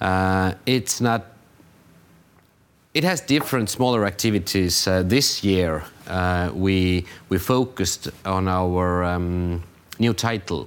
[0.00, 1.24] Uh, it's not
[2.92, 4.86] it has different smaller activities.
[4.86, 9.62] Uh, this year, uh, we we focused on our um,
[9.98, 10.66] new title.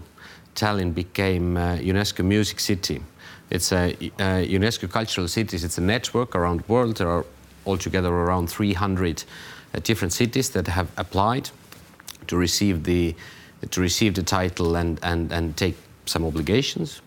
[0.53, 3.01] Tallinn became uh, UNESCO Music City.
[3.49, 5.63] It's a, uh UNESCO Cultural Cities.
[5.63, 6.97] It's a network around the world.
[6.97, 7.25] There are
[7.65, 9.23] altogether around 300
[9.73, 11.49] uh, different cities that have applied
[12.27, 13.15] to receive the
[13.71, 17.01] to receive the title and and and take some obligations.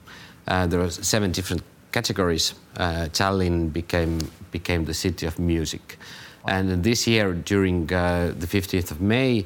[0.46, 2.54] Uh, there are seven different categories.
[2.76, 4.18] Uh, Tallinn became
[4.50, 5.98] became the city of music,
[6.44, 9.44] and this year during uh, the 15th of May.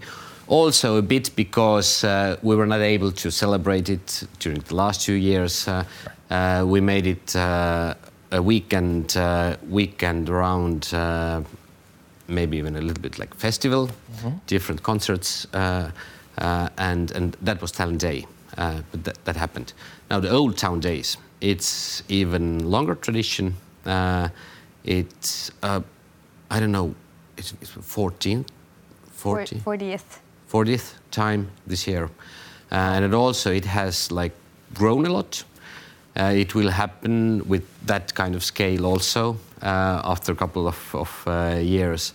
[0.48, 5.00] Also, a bit because uh, we were not able to celebrate it during the last
[5.02, 5.66] two years.
[5.66, 5.82] Uh,
[6.66, 7.94] we made it uh,
[8.32, 11.42] a weekend, uh, weekend around uh,
[12.28, 13.88] maybe even a little bit like festival,
[14.46, 15.90] different concerts, uh,
[16.38, 18.26] uh, and and that was Tallinn Day.
[18.58, 19.72] Uh, but that, that happened.
[20.10, 23.54] Now the Old Town Days, it's even longer tradition.
[23.84, 24.28] Uh,
[24.84, 25.80] it's uh,
[26.50, 26.94] I don't know,
[27.36, 28.46] it's, it's 14th,
[29.12, 30.18] 40, 40th.
[30.50, 32.04] 40th time this year.
[32.70, 34.32] Uh, and it also, it has like
[34.74, 35.44] grown a lot.
[36.16, 40.94] Uh, it will happen with that kind of scale also uh, after a couple of,
[40.94, 42.14] of uh, years.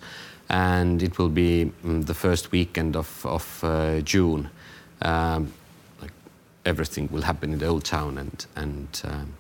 [0.50, 4.50] And it will be mm, the first weekend of, of uh, June.
[5.02, 5.54] Um,
[6.02, 6.12] like
[6.66, 9.34] everything will happen in the old town and, and um,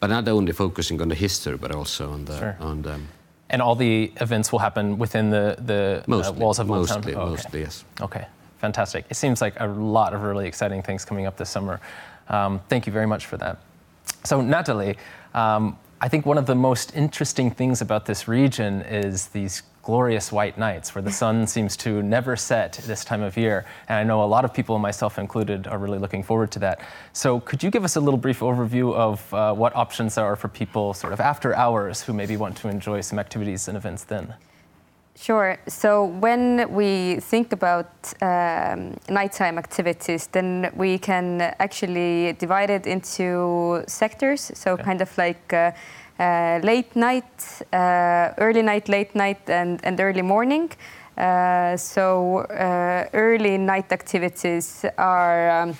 [0.00, 2.56] but not only focusing on the history, but also on the, Sure.
[2.60, 3.00] on the
[3.48, 6.98] And all the events will happen within the, the uh, walls of Old Town?
[6.98, 7.30] mostly, Oh, okay.
[7.30, 7.84] mostly, yes.
[8.00, 8.26] Okay,
[8.58, 9.04] fantastic.
[9.10, 11.80] It seems like a lot of really exciting things coming up this summer.
[12.28, 13.58] Um, thank you very much for that.
[14.24, 14.96] So, Natalie,
[15.34, 20.32] um, I think one of the most interesting things about this region is these glorious
[20.32, 23.64] white nights where the sun seems to never set this time of year.
[23.88, 26.80] And I know a lot of people, myself included, are really looking forward to that.
[27.12, 30.36] So, could you give us a little brief overview of uh, what options there are
[30.36, 34.04] for people sort of after hours who maybe want to enjoy some activities and events
[34.04, 34.34] then?
[35.18, 35.56] Sure.
[35.66, 37.88] So when we think about
[38.20, 44.52] um, nighttime activities, then we can actually divide it into sectors.
[44.54, 45.72] So kind of like uh,
[46.18, 50.70] uh, late night, uh, early night, late night, and, and early morning.
[51.16, 55.50] Uh, so uh, early night activities are.
[55.62, 55.74] Um,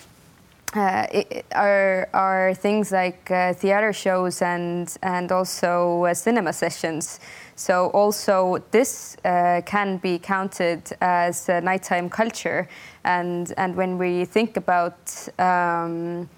[0.75, 1.07] uh,
[1.55, 7.21] are are things like uh, theater shows and and also uh, cinema sessions.
[7.57, 12.69] So also this uh, can be counted as uh, nighttime culture,
[13.05, 16.29] and and when we think about um,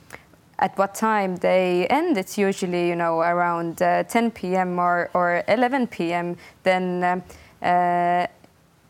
[0.60, 4.78] at what time they end, it's usually you know around uh, 10 p.m.
[4.78, 6.36] or or 11 p.m.
[6.62, 7.04] Then.
[7.04, 7.22] Um,
[7.62, 8.26] uh,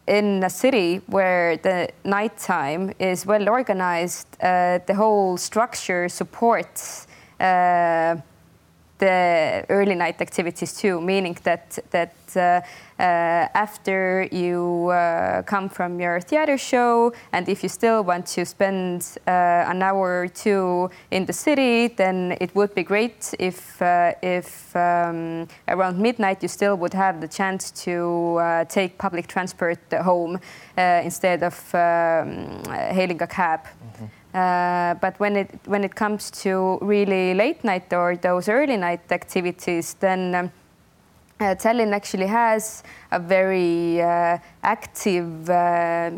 [0.06, 7.06] in a city where the nighttime is well organized, uh, the whole structure supports
[7.40, 8.16] uh,
[8.98, 12.60] the early night activities too, meaning that that uh,
[12.98, 18.44] uh, after you uh, come from your theater show, and if you still want to
[18.44, 19.30] spend uh,
[19.70, 23.80] an hour or two in the city, then it would be great if
[24.22, 30.38] if um, around midnight you still would have the chance to take public transport home
[30.76, 33.60] instead of um, hailing a cab.
[34.38, 39.10] Uh, but when it when it comes to really late night or those early night
[39.10, 40.52] activities, then um,
[41.40, 46.10] uh, Tallinn actually has a very uh, active uh,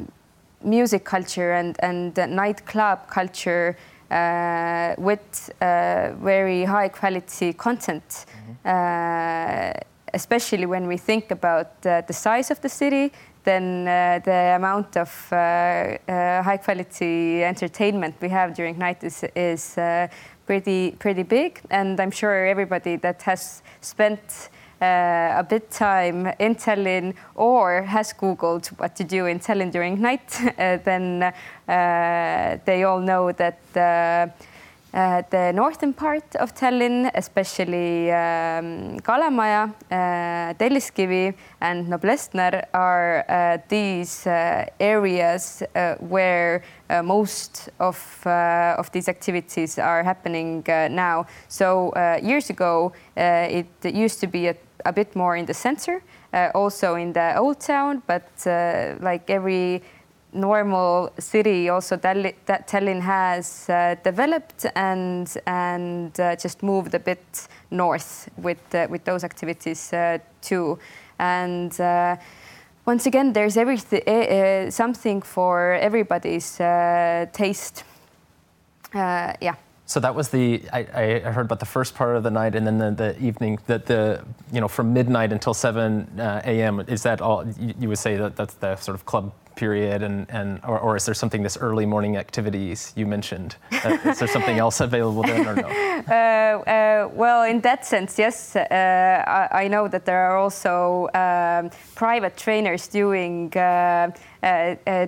[0.62, 3.76] music culture and and nightclub culture
[4.10, 8.26] uh, with uh, very high quality content.
[8.64, 9.72] Uh,
[10.12, 13.12] especially when we think about uh, the size of the city,
[13.44, 19.24] then uh, the amount of uh, uh, high quality entertainment we have during night is,
[19.34, 20.08] is uh,
[20.46, 21.60] pretty pretty big.
[21.70, 24.50] And I'm sure everybody that has spent
[24.82, 30.00] uh, a bit time in Tallinn or has Googled what to do in Tallinn during
[30.00, 31.32] night, uh, then
[31.66, 34.34] they all know that.
[34.92, 43.58] Uh, the northern part of Tallinn, especially um, Kalamaja, uh, Telliskivi, and Noblessner, are uh,
[43.68, 46.64] these uh, areas uh, where
[47.04, 51.24] most of of these activities are happening now.
[51.46, 56.02] So years ago, it used to be a, a bit more in the center,
[56.52, 58.28] also in the old town, but
[59.00, 59.82] like every
[60.32, 67.48] normal city also that Tallinn has uh, developed and and uh, just moved a bit
[67.70, 70.78] north with uh, with those activities uh, too
[71.18, 72.16] and uh,
[72.86, 77.84] once again there's everything something for everybody's uh, taste
[78.94, 79.54] yeah
[79.90, 82.64] So that was the I, I heard about the first part of the night and
[82.64, 86.84] then the, the evening that the you know from midnight until seven uh, a.m.
[86.86, 87.44] Is that all?
[87.58, 90.92] You, you would say that that's the sort of club period and and or, or
[90.96, 93.50] is there something this early morning activities you mentioned?
[93.84, 95.68] Uh, is there something else available then or no?
[96.00, 98.56] Uh, uh, well, in that sense, yes.
[98.56, 98.62] Uh,
[99.38, 104.10] I, I know that there are also um, private trainers doing uh,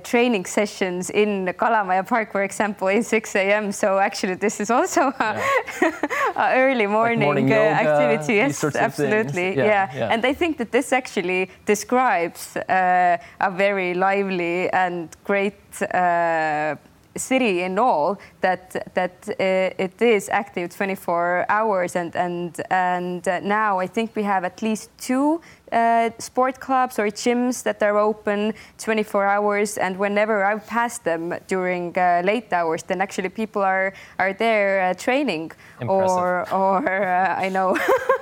[0.05, 3.73] training sessions in Kalamaja Park, for example, in 6 a.m.
[3.73, 5.43] So actually, this is also a,
[6.37, 8.35] a early morning, morning uh, yoga, activity.
[8.35, 9.57] Yes, absolutely.
[9.57, 10.13] Yeah, Yeah, yeah.
[10.13, 15.55] and I think that this actually describes uh, a very lively and great.
[15.83, 16.77] Uh,
[17.17, 23.41] city in all that that uh, it is active 24 hours and and and uh,
[23.41, 25.41] now I think we have at least two
[25.73, 31.35] uh, sport clubs or gyms that are open 24 hours and whenever I pass them
[31.49, 36.17] during uh, late hours then actually people are are there uh, training Impressive.
[36.17, 37.77] or or uh, I know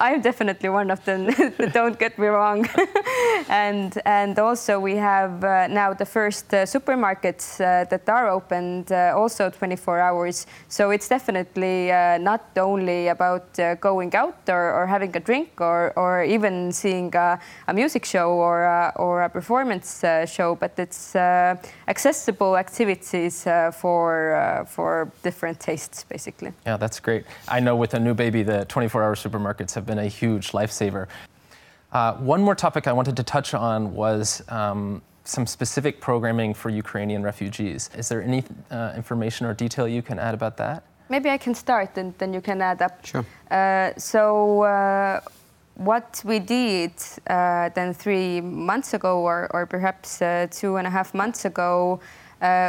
[0.00, 1.28] I'm definitely one of them.
[1.72, 2.68] don't get me wrong.
[3.48, 8.92] and and also we have uh, now the first uh, supermarkets uh, that are opened
[8.92, 10.46] uh, also 24 hours.
[10.68, 15.92] So it's definitely uh, not only about going out or, or, having a drink or,
[15.96, 21.16] or even seeing a, a music show or a, or a performance show, but it's
[21.16, 26.52] accessible activities for for different tastes, basically.
[26.66, 27.24] Yeah, that's great.
[27.48, 31.08] I know with a new baby, the 24-hour supermarkets have been a huge lifesaver.
[31.90, 36.68] Uh, one more topic I wanted to touch on was um, some specific programming for
[36.84, 37.90] Ukrainian refugees.
[38.00, 40.78] Is there any uh, information or detail you can add about that?
[41.08, 42.94] Maybe I can start and then you can add up.
[43.04, 43.24] Sure.
[43.50, 45.20] Uh, so, uh,
[45.90, 46.92] what we did
[47.30, 52.00] uh, then three months ago, or, or perhaps uh, two and a half months ago,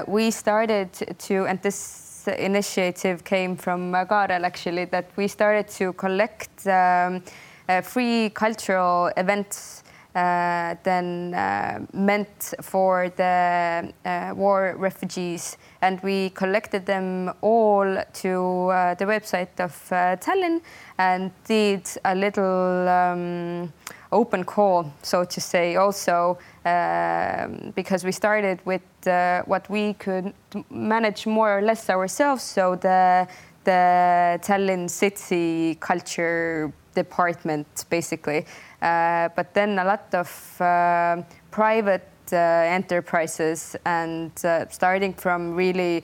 [0.08, 6.68] we started to, and this initiative came from Karel actually, that we started to collect.
[6.68, 7.24] Um,
[7.70, 9.84] uh, free cultural events
[10.16, 13.94] uh, then uh, meant for the
[14.36, 15.56] war refugees.
[15.84, 19.72] And we collected them all to the website of
[20.20, 20.62] Tallinn
[20.98, 23.72] and did a little um,
[24.12, 30.34] open call, so to say, also um, because we started with uh, what we could
[30.70, 32.44] manage more or less ourselves.
[32.44, 33.28] So the
[33.66, 38.46] the Tallinn city culture department, basically.
[38.82, 46.04] Uh, but then a lot of uh, private enterprises and uh, starting from really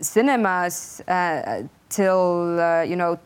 [0.00, 3.18] cinemas uh, till, uh, you know,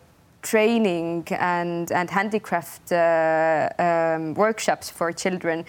[0.50, 5.64] training and, and handicraft um, workshops for children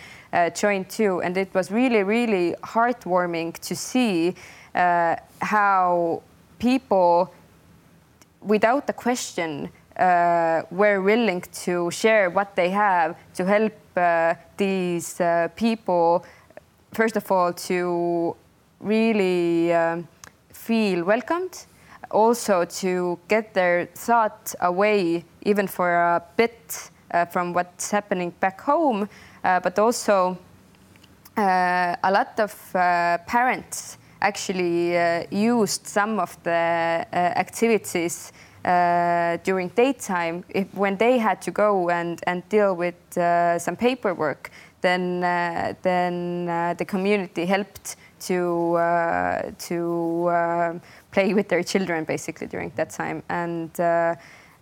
[0.53, 1.21] joined too.
[1.23, 4.35] And it was really, really heartwarming to see
[4.73, 6.21] how
[6.59, 7.33] people,
[8.41, 15.19] without a question, uh, were willing to share what they have to help uh, these
[15.19, 16.23] uh, people,
[16.93, 18.35] first of all, to
[18.79, 20.07] really um,
[20.53, 21.65] feel welcomed,
[22.11, 28.61] also to get their thought away, even for a bit, uh, from what's happening back
[28.61, 29.07] home,
[29.43, 30.37] uh, but also
[31.37, 32.73] uh, a lot of
[33.27, 34.97] parents actually
[35.31, 38.33] used some of the activities
[38.65, 43.75] uh, during daytime, if, when they had to go and, and deal with uh, some
[43.75, 44.51] paperwork,
[44.81, 50.73] then uh, then uh, the community helped to uh, to uh,
[51.17, 53.23] play with their children basically during that time.
[53.29, 54.15] And uh,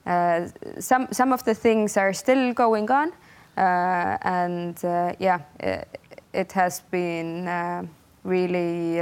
[0.06, 0.48] uh,
[0.80, 3.12] some some of the things are still going on,
[3.58, 4.78] uh, and
[5.20, 6.00] yeah, it,
[6.34, 7.50] it, has been
[8.24, 8.98] really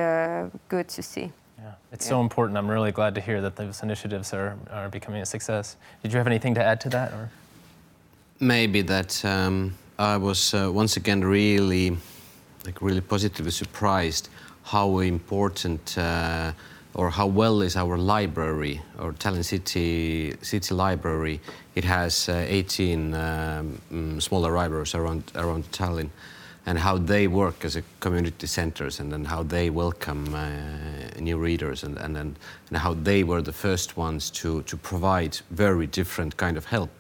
[0.70, 1.32] good to see.
[1.60, 2.16] Yeah, It's yeah.
[2.16, 2.58] so important.
[2.58, 5.78] I'm really glad to hear that those initiatives are, are becoming a success.
[6.02, 7.12] Did you have anything to add to that?
[7.14, 7.30] Or?
[8.40, 11.98] Maybe that um, I was uh, once again really,
[12.66, 14.30] like really positively surprised
[14.64, 16.52] how important uh,
[16.96, 21.40] or how well is our library or Tallinn City City Library.
[21.76, 26.10] It has uh, 18 um, mm, smaller libraries around around Tallinn
[26.66, 30.48] and how they work as a community centers and then how they welcome uh,
[31.20, 32.40] new readers and, and, and,
[32.70, 36.92] and how they were the first ones to, to provide very different kind of help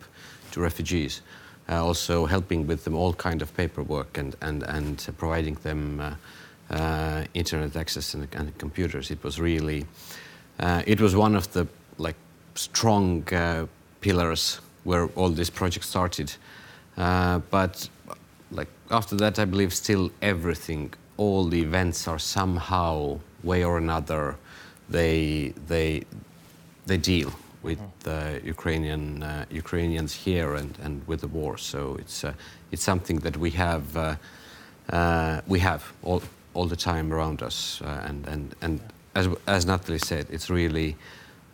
[0.52, 1.22] to refugees.
[1.70, 6.18] Uh, also helping with them all kind of paperwork and, and, and providing them
[6.74, 9.12] uh, uh internet access and, and, computers.
[9.12, 9.86] It was really,
[10.60, 11.68] uh, it was one of the
[11.98, 12.18] like
[12.56, 13.66] strong uh,
[14.02, 16.34] pillars where all this project started.
[16.96, 17.90] but
[18.52, 24.36] like after that, I believe still everything, all the events are somehow, way or another,
[24.90, 26.04] they they
[26.86, 27.32] they deal
[27.64, 28.10] with mm-hmm.
[28.10, 31.58] the Ukrainian uh, Ukrainians here and, and with the war.
[31.58, 32.34] So it's uh,
[32.72, 34.16] it's something that we have uh,
[34.90, 36.22] uh we have all
[36.54, 37.82] all the time around us.
[37.82, 38.80] Uh, and and and
[39.16, 40.96] as as Natalie said, it's really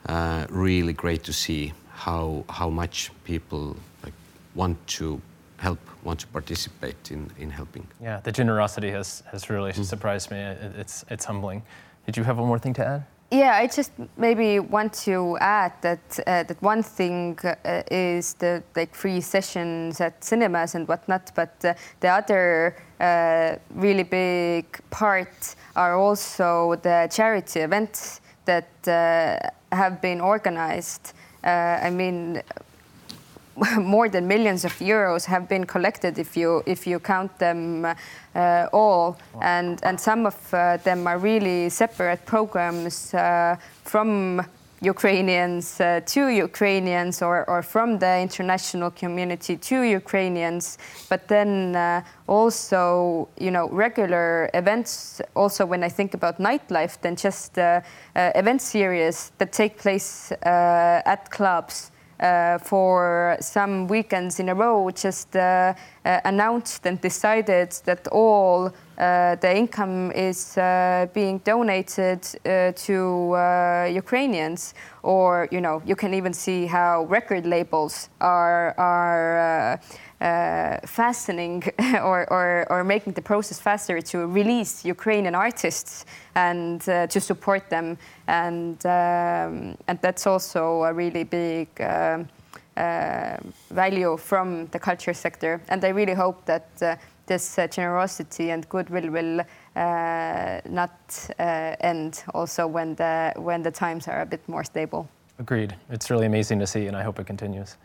[0.07, 4.13] uh, really great to see how how much people like
[4.55, 5.21] want to
[5.59, 7.85] help, want to participate in, in helping.
[8.01, 9.85] Yeah, the generosity has, has really mm.
[9.85, 10.37] surprised me.
[10.37, 11.61] It, it's, it's humbling.
[12.05, 13.05] Did you have one more thing to add?
[13.31, 18.63] Yeah, I just maybe want to add that uh, that one thing uh, is the
[18.75, 25.55] like free sessions at cinemas and whatnot, but uh, the other uh, really big part
[25.75, 29.37] are also the charity events that uh,
[29.75, 31.13] have been organized.
[31.43, 32.41] Uh, I mean,
[33.79, 38.67] more than millions of euros have been collected if you if you count them uh,
[38.71, 39.41] all, wow.
[39.41, 44.41] and and some of uh, them are really separate programs uh, from
[44.81, 50.77] Ukrainians uh, to Ukrainians or, or from the international community to Ukrainians,
[51.09, 55.21] but then uh, also, you know, regular events.
[55.35, 57.81] Also, when I think about nightlife, then just uh,
[58.15, 61.91] uh event series that take place uh, at clubs.
[62.19, 68.73] Uh, for some weekends in a row, just uh, uh, announced and decided that all
[68.97, 70.57] the income is
[71.13, 72.21] being donated
[72.75, 74.73] to Ukrainians.
[75.01, 79.79] Or you know, you can even see how record labels are are.
[80.21, 81.63] Uh, fastening
[82.03, 86.05] or, or, or, making the process faster to release Ukrainian artists
[86.35, 87.97] and uh, to support them.
[88.27, 92.25] And, um, and that's also a really big uh,
[92.75, 93.37] uh
[93.71, 95.61] value from the culture sector.
[95.69, 99.45] And I really hope that uh, this generosity and goodwill will
[100.69, 101.29] not
[101.79, 105.07] end also when the, when the times are a bit more stable.
[105.37, 105.77] Agreed.
[105.89, 107.77] It's really amazing to see, and I hope it continues.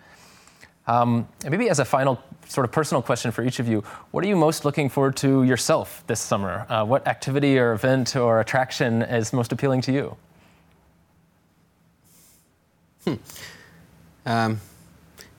[0.86, 4.22] Um, and maybe as a final sort of personal question for each of you, what
[4.24, 6.66] are you most looking forward to yourself this summer?
[6.68, 10.16] Uh, what activity or event or attraction is most appealing to you?
[13.04, 13.14] Hmm.
[14.26, 14.60] Um,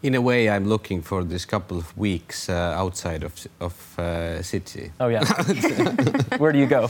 [0.04, 4.44] in a way, I'm looking for this couple of weeks uh, outside of of uh,
[4.44, 4.92] city.
[5.00, 5.26] Oh yeah.
[6.38, 6.90] Where do you go?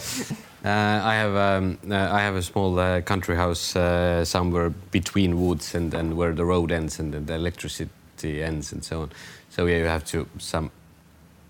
[0.66, 5.40] Uh, I have um, uh, I have a small uh, country house uh, somewhere between
[5.40, 7.90] woods and, and where the road ends and the electricity
[8.24, 9.10] ends and so on.
[9.50, 10.72] So yeah, you have to some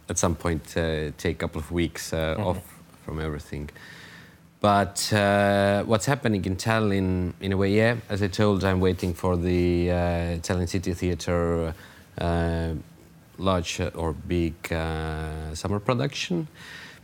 [0.09, 2.47] at some point uh, take a couple of weeks uh, mm -hmm.
[2.47, 2.57] off
[3.05, 3.69] from everything.
[4.61, 9.15] But uh, what's happening in Tallinn, in a way, yeah, as I told, I'm waiting
[9.15, 11.73] for the uh, Tallinn City Theatre
[12.17, 12.69] uh,
[13.37, 16.47] large or big uh, summer production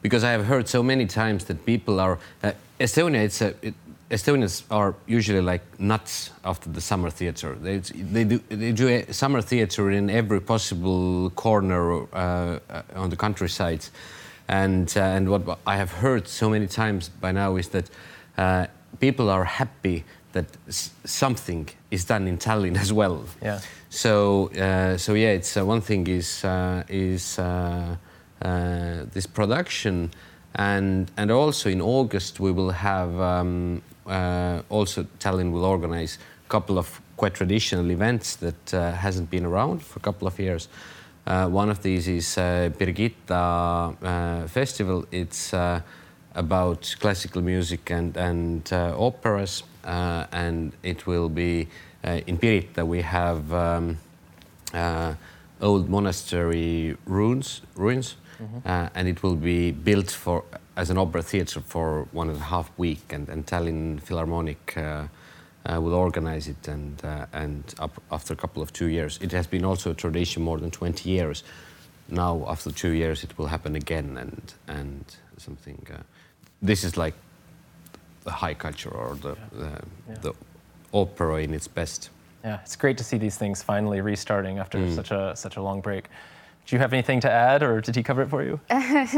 [0.01, 2.17] because I have heard so many times that people are
[2.79, 3.23] Estonia.
[3.25, 3.75] It's a it,
[4.11, 7.55] Estonians are usually like nuts after the summer theater.
[7.55, 12.59] They, they, do, they do a summer theater in every possible corner uh,
[12.95, 13.85] on the countryside.
[14.49, 17.89] And, uh, and what I have heard so many times by now is that
[18.37, 18.67] uh,
[18.99, 20.03] people are happy
[20.33, 20.45] that
[21.05, 23.23] something is done in Tallinn as well.
[23.41, 23.61] Yeah.
[23.89, 27.37] So, uh, so yeah, it's uh, one thing is, uh, is
[29.13, 30.11] this production.
[30.55, 36.49] And, and also in August, we will have um, uh, also Tallinn will organize a
[36.49, 40.67] couple of quite traditional events that uh, hasn't been around for a couple of years.
[41.25, 45.05] Uh, one of these is uh, Birgitta uh, Festival.
[45.11, 45.81] It's uh,
[46.33, 51.67] about classical music and, and operas, and it will be
[52.03, 52.87] in Pirita.
[52.87, 53.97] We have um,
[55.61, 58.89] old monastery ruins, ruins, mm -hmm.
[58.95, 60.43] and it will be built for
[60.81, 65.05] as an opera theatre for one and a half week, and, and Tallinn Philharmonic uh,
[65.63, 66.67] uh, will organize it.
[66.67, 69.93] And uh, and up, after a couple of two years, it has been also a
[69.93, 71.43] tradition more than 20 years.
[72.09, 75.05] Now, after two years, it will happen again, and and
[75.37, 75.85] something.
[75.93, 76.01] Uh,
[76.63, 77.13] this is like
[78.23, 79.81] the high culture or the yeah.
[80.09, 80.15] Yeah.
[80.21, 80.33] the
[80.93, 82.09] opera in its best.
[82.43, 84.95] Yeah, it's great to see these things finally restarting after mm.
[84.95, 86.09] such a such a long break.
[86.65, 88.59] Do you have anything to add, or did he cover it for you?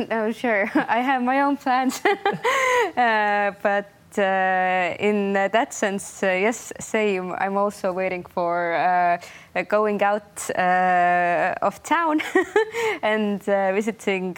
[0.09, 0.71] no, sure.
[0.75, 2.01] I have my own plans,
[2.97, 7.33] uh, but uh, in that sense, uh, yes, same.
[7.37, 9.17] I'm also waiting for uh,
[9.63, 12.21] going out uh, of town
[13.01, 14.35] and uh, visiting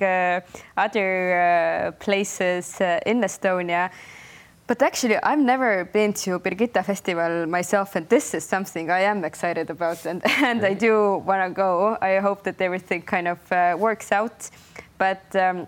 [0.78, 3.91] other places in Estonia.
[4.68, 9.24] But actually, I've never been to Birgitta Festival myself, and this is something I am
[9.24, 11.97] excited about, and, and I do want to go.
[12.01, 14.49] I hope that everything kind of uh, works out.
[14.97, 15.68] But um,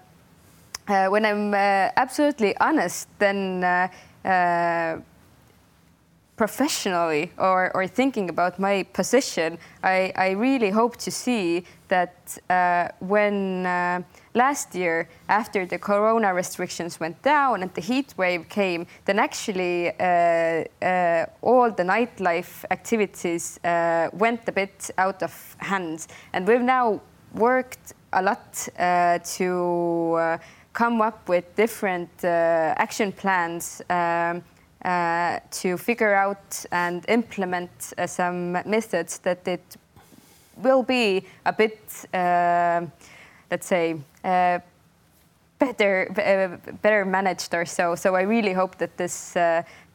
[0.88, 3.88] uh, when I'm uh, absolutely honest, then uh,
[4.28, 4.98] uh,
[6.36, 12.90] professionally or, or thinking about my position, I, I really hope to see that uh,
[13.00, 14.02] when uh,
[14.34, 19.92] last year, after the corona restrictions went down and the heat wave came, then actually
[20.00, 26.08] uh, uh all the nightlife activities uh, went a bit out of hand.
[26.34, 27.02] And we've now
[27.34, 30.40] worked a lot uh, to
[30.74, 33.82] come up with different action plans.
[33.90, 34.44] Um,
[35.52, 39.76] to figure out and implement some methods that it
[40.62, 41.80] will be a bit,
[42.14, 42.86] uh,
[43.52, 44.60] let's say, uh,
[45.60, 47.96] better uh, better managed or so.
[47.96, 49.34] So I really hope that this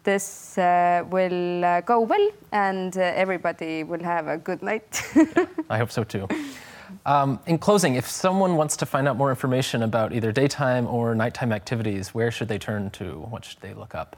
[0.05, 5.03] this will go well and everybody will have a good night.
[5.71, 6.27] I hope so too.
[7.07, 11.15] Um, in closing, if someone wants to find out more information about either daytime or
[11.15, 13.21] nighttime activities, where should they turn to?
[13.31, 14.17] What should they look up?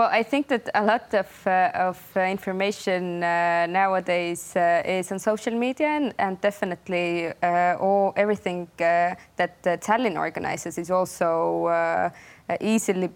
[0.00, 5.12] Well, I think that a lot of, uh, of uh, information uh, nowadays uh, is
[5.12, 12.10] on social media, and, and definitely uh, all everything uh, that Tallinn organizes is also
[12.62, 13.10] easily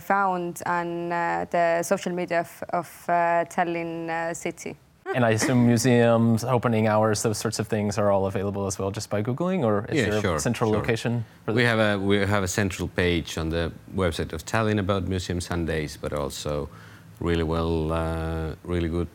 [0.00, 1.10] found on
[1.50, 3.04] the social media of, of
[3.48, 4.76] Tallinn city
[5.14, 8.90] and I assume museums, opening hours, those sorts of things are all available as well
[8.90, 10.80] just by Googling, or is yeah, there sure, a central sure.
[10.80, 11.24] location?
[11.46, 15.40] we have a we have a central page on the website of Tallinn about Museum
[15.40, 16.68] Sundays, but also
[17.20, 19.08] really well, uh, really good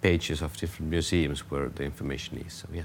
[0.00, 2.52] pages of different museums where the information is.
[2.52, 2.84] So yeah.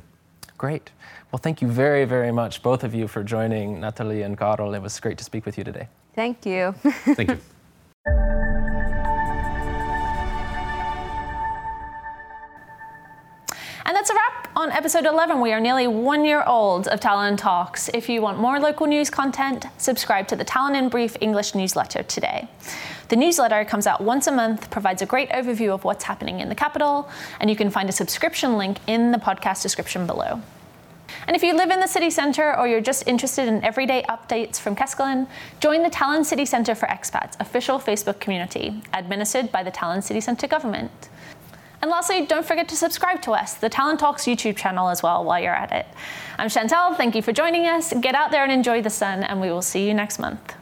[0.58, 0.92] Great.
[1.32, 4.74] Well, thank you very, very much, both of you, for joining Natalie and Karol.
[4.74, 5.88] It was great to speak with you today.
[6.16, 6.74] Thank you.
[7.16, 7.40] Thank you.
[14.78, 15.42] episode 11.
[15.42, 17.90] We are nearly one year old of Tallinn Talks.
[17.96, 22.04] If you want more local news content, subscribe to the Tallinn in Brief English newsletter
[22.04, 22.48] today.
[23.10, 26.50] The newsletter comes out once a month, provides a great overview of what's happening in
[26.50, 27.10] the capital,
[27.40, 30.44] and you can find a subscription link in the podcast description below.
[31.26, 34.60] And if you live in the city centre or you're just interested in everyday updates
[34.60, 35.28] from Kesklinn,
[35.60, 40.22] join the Tallinn City Centre for Expats official Facebook community, administered by the Tallinn City
[40.22, 41.10] Centre government.
[41.82, 45.24] And lastly, don't forget to subscribe to us, the Tallinn Talks YouTube channel as well,
[45.24, 45.86] while you're at it.
[46.40, 47.94] I'm Chantal, thank you for joining us.
[48.02, 50.54] Get out there and enjoy the sun, and we will see you next month.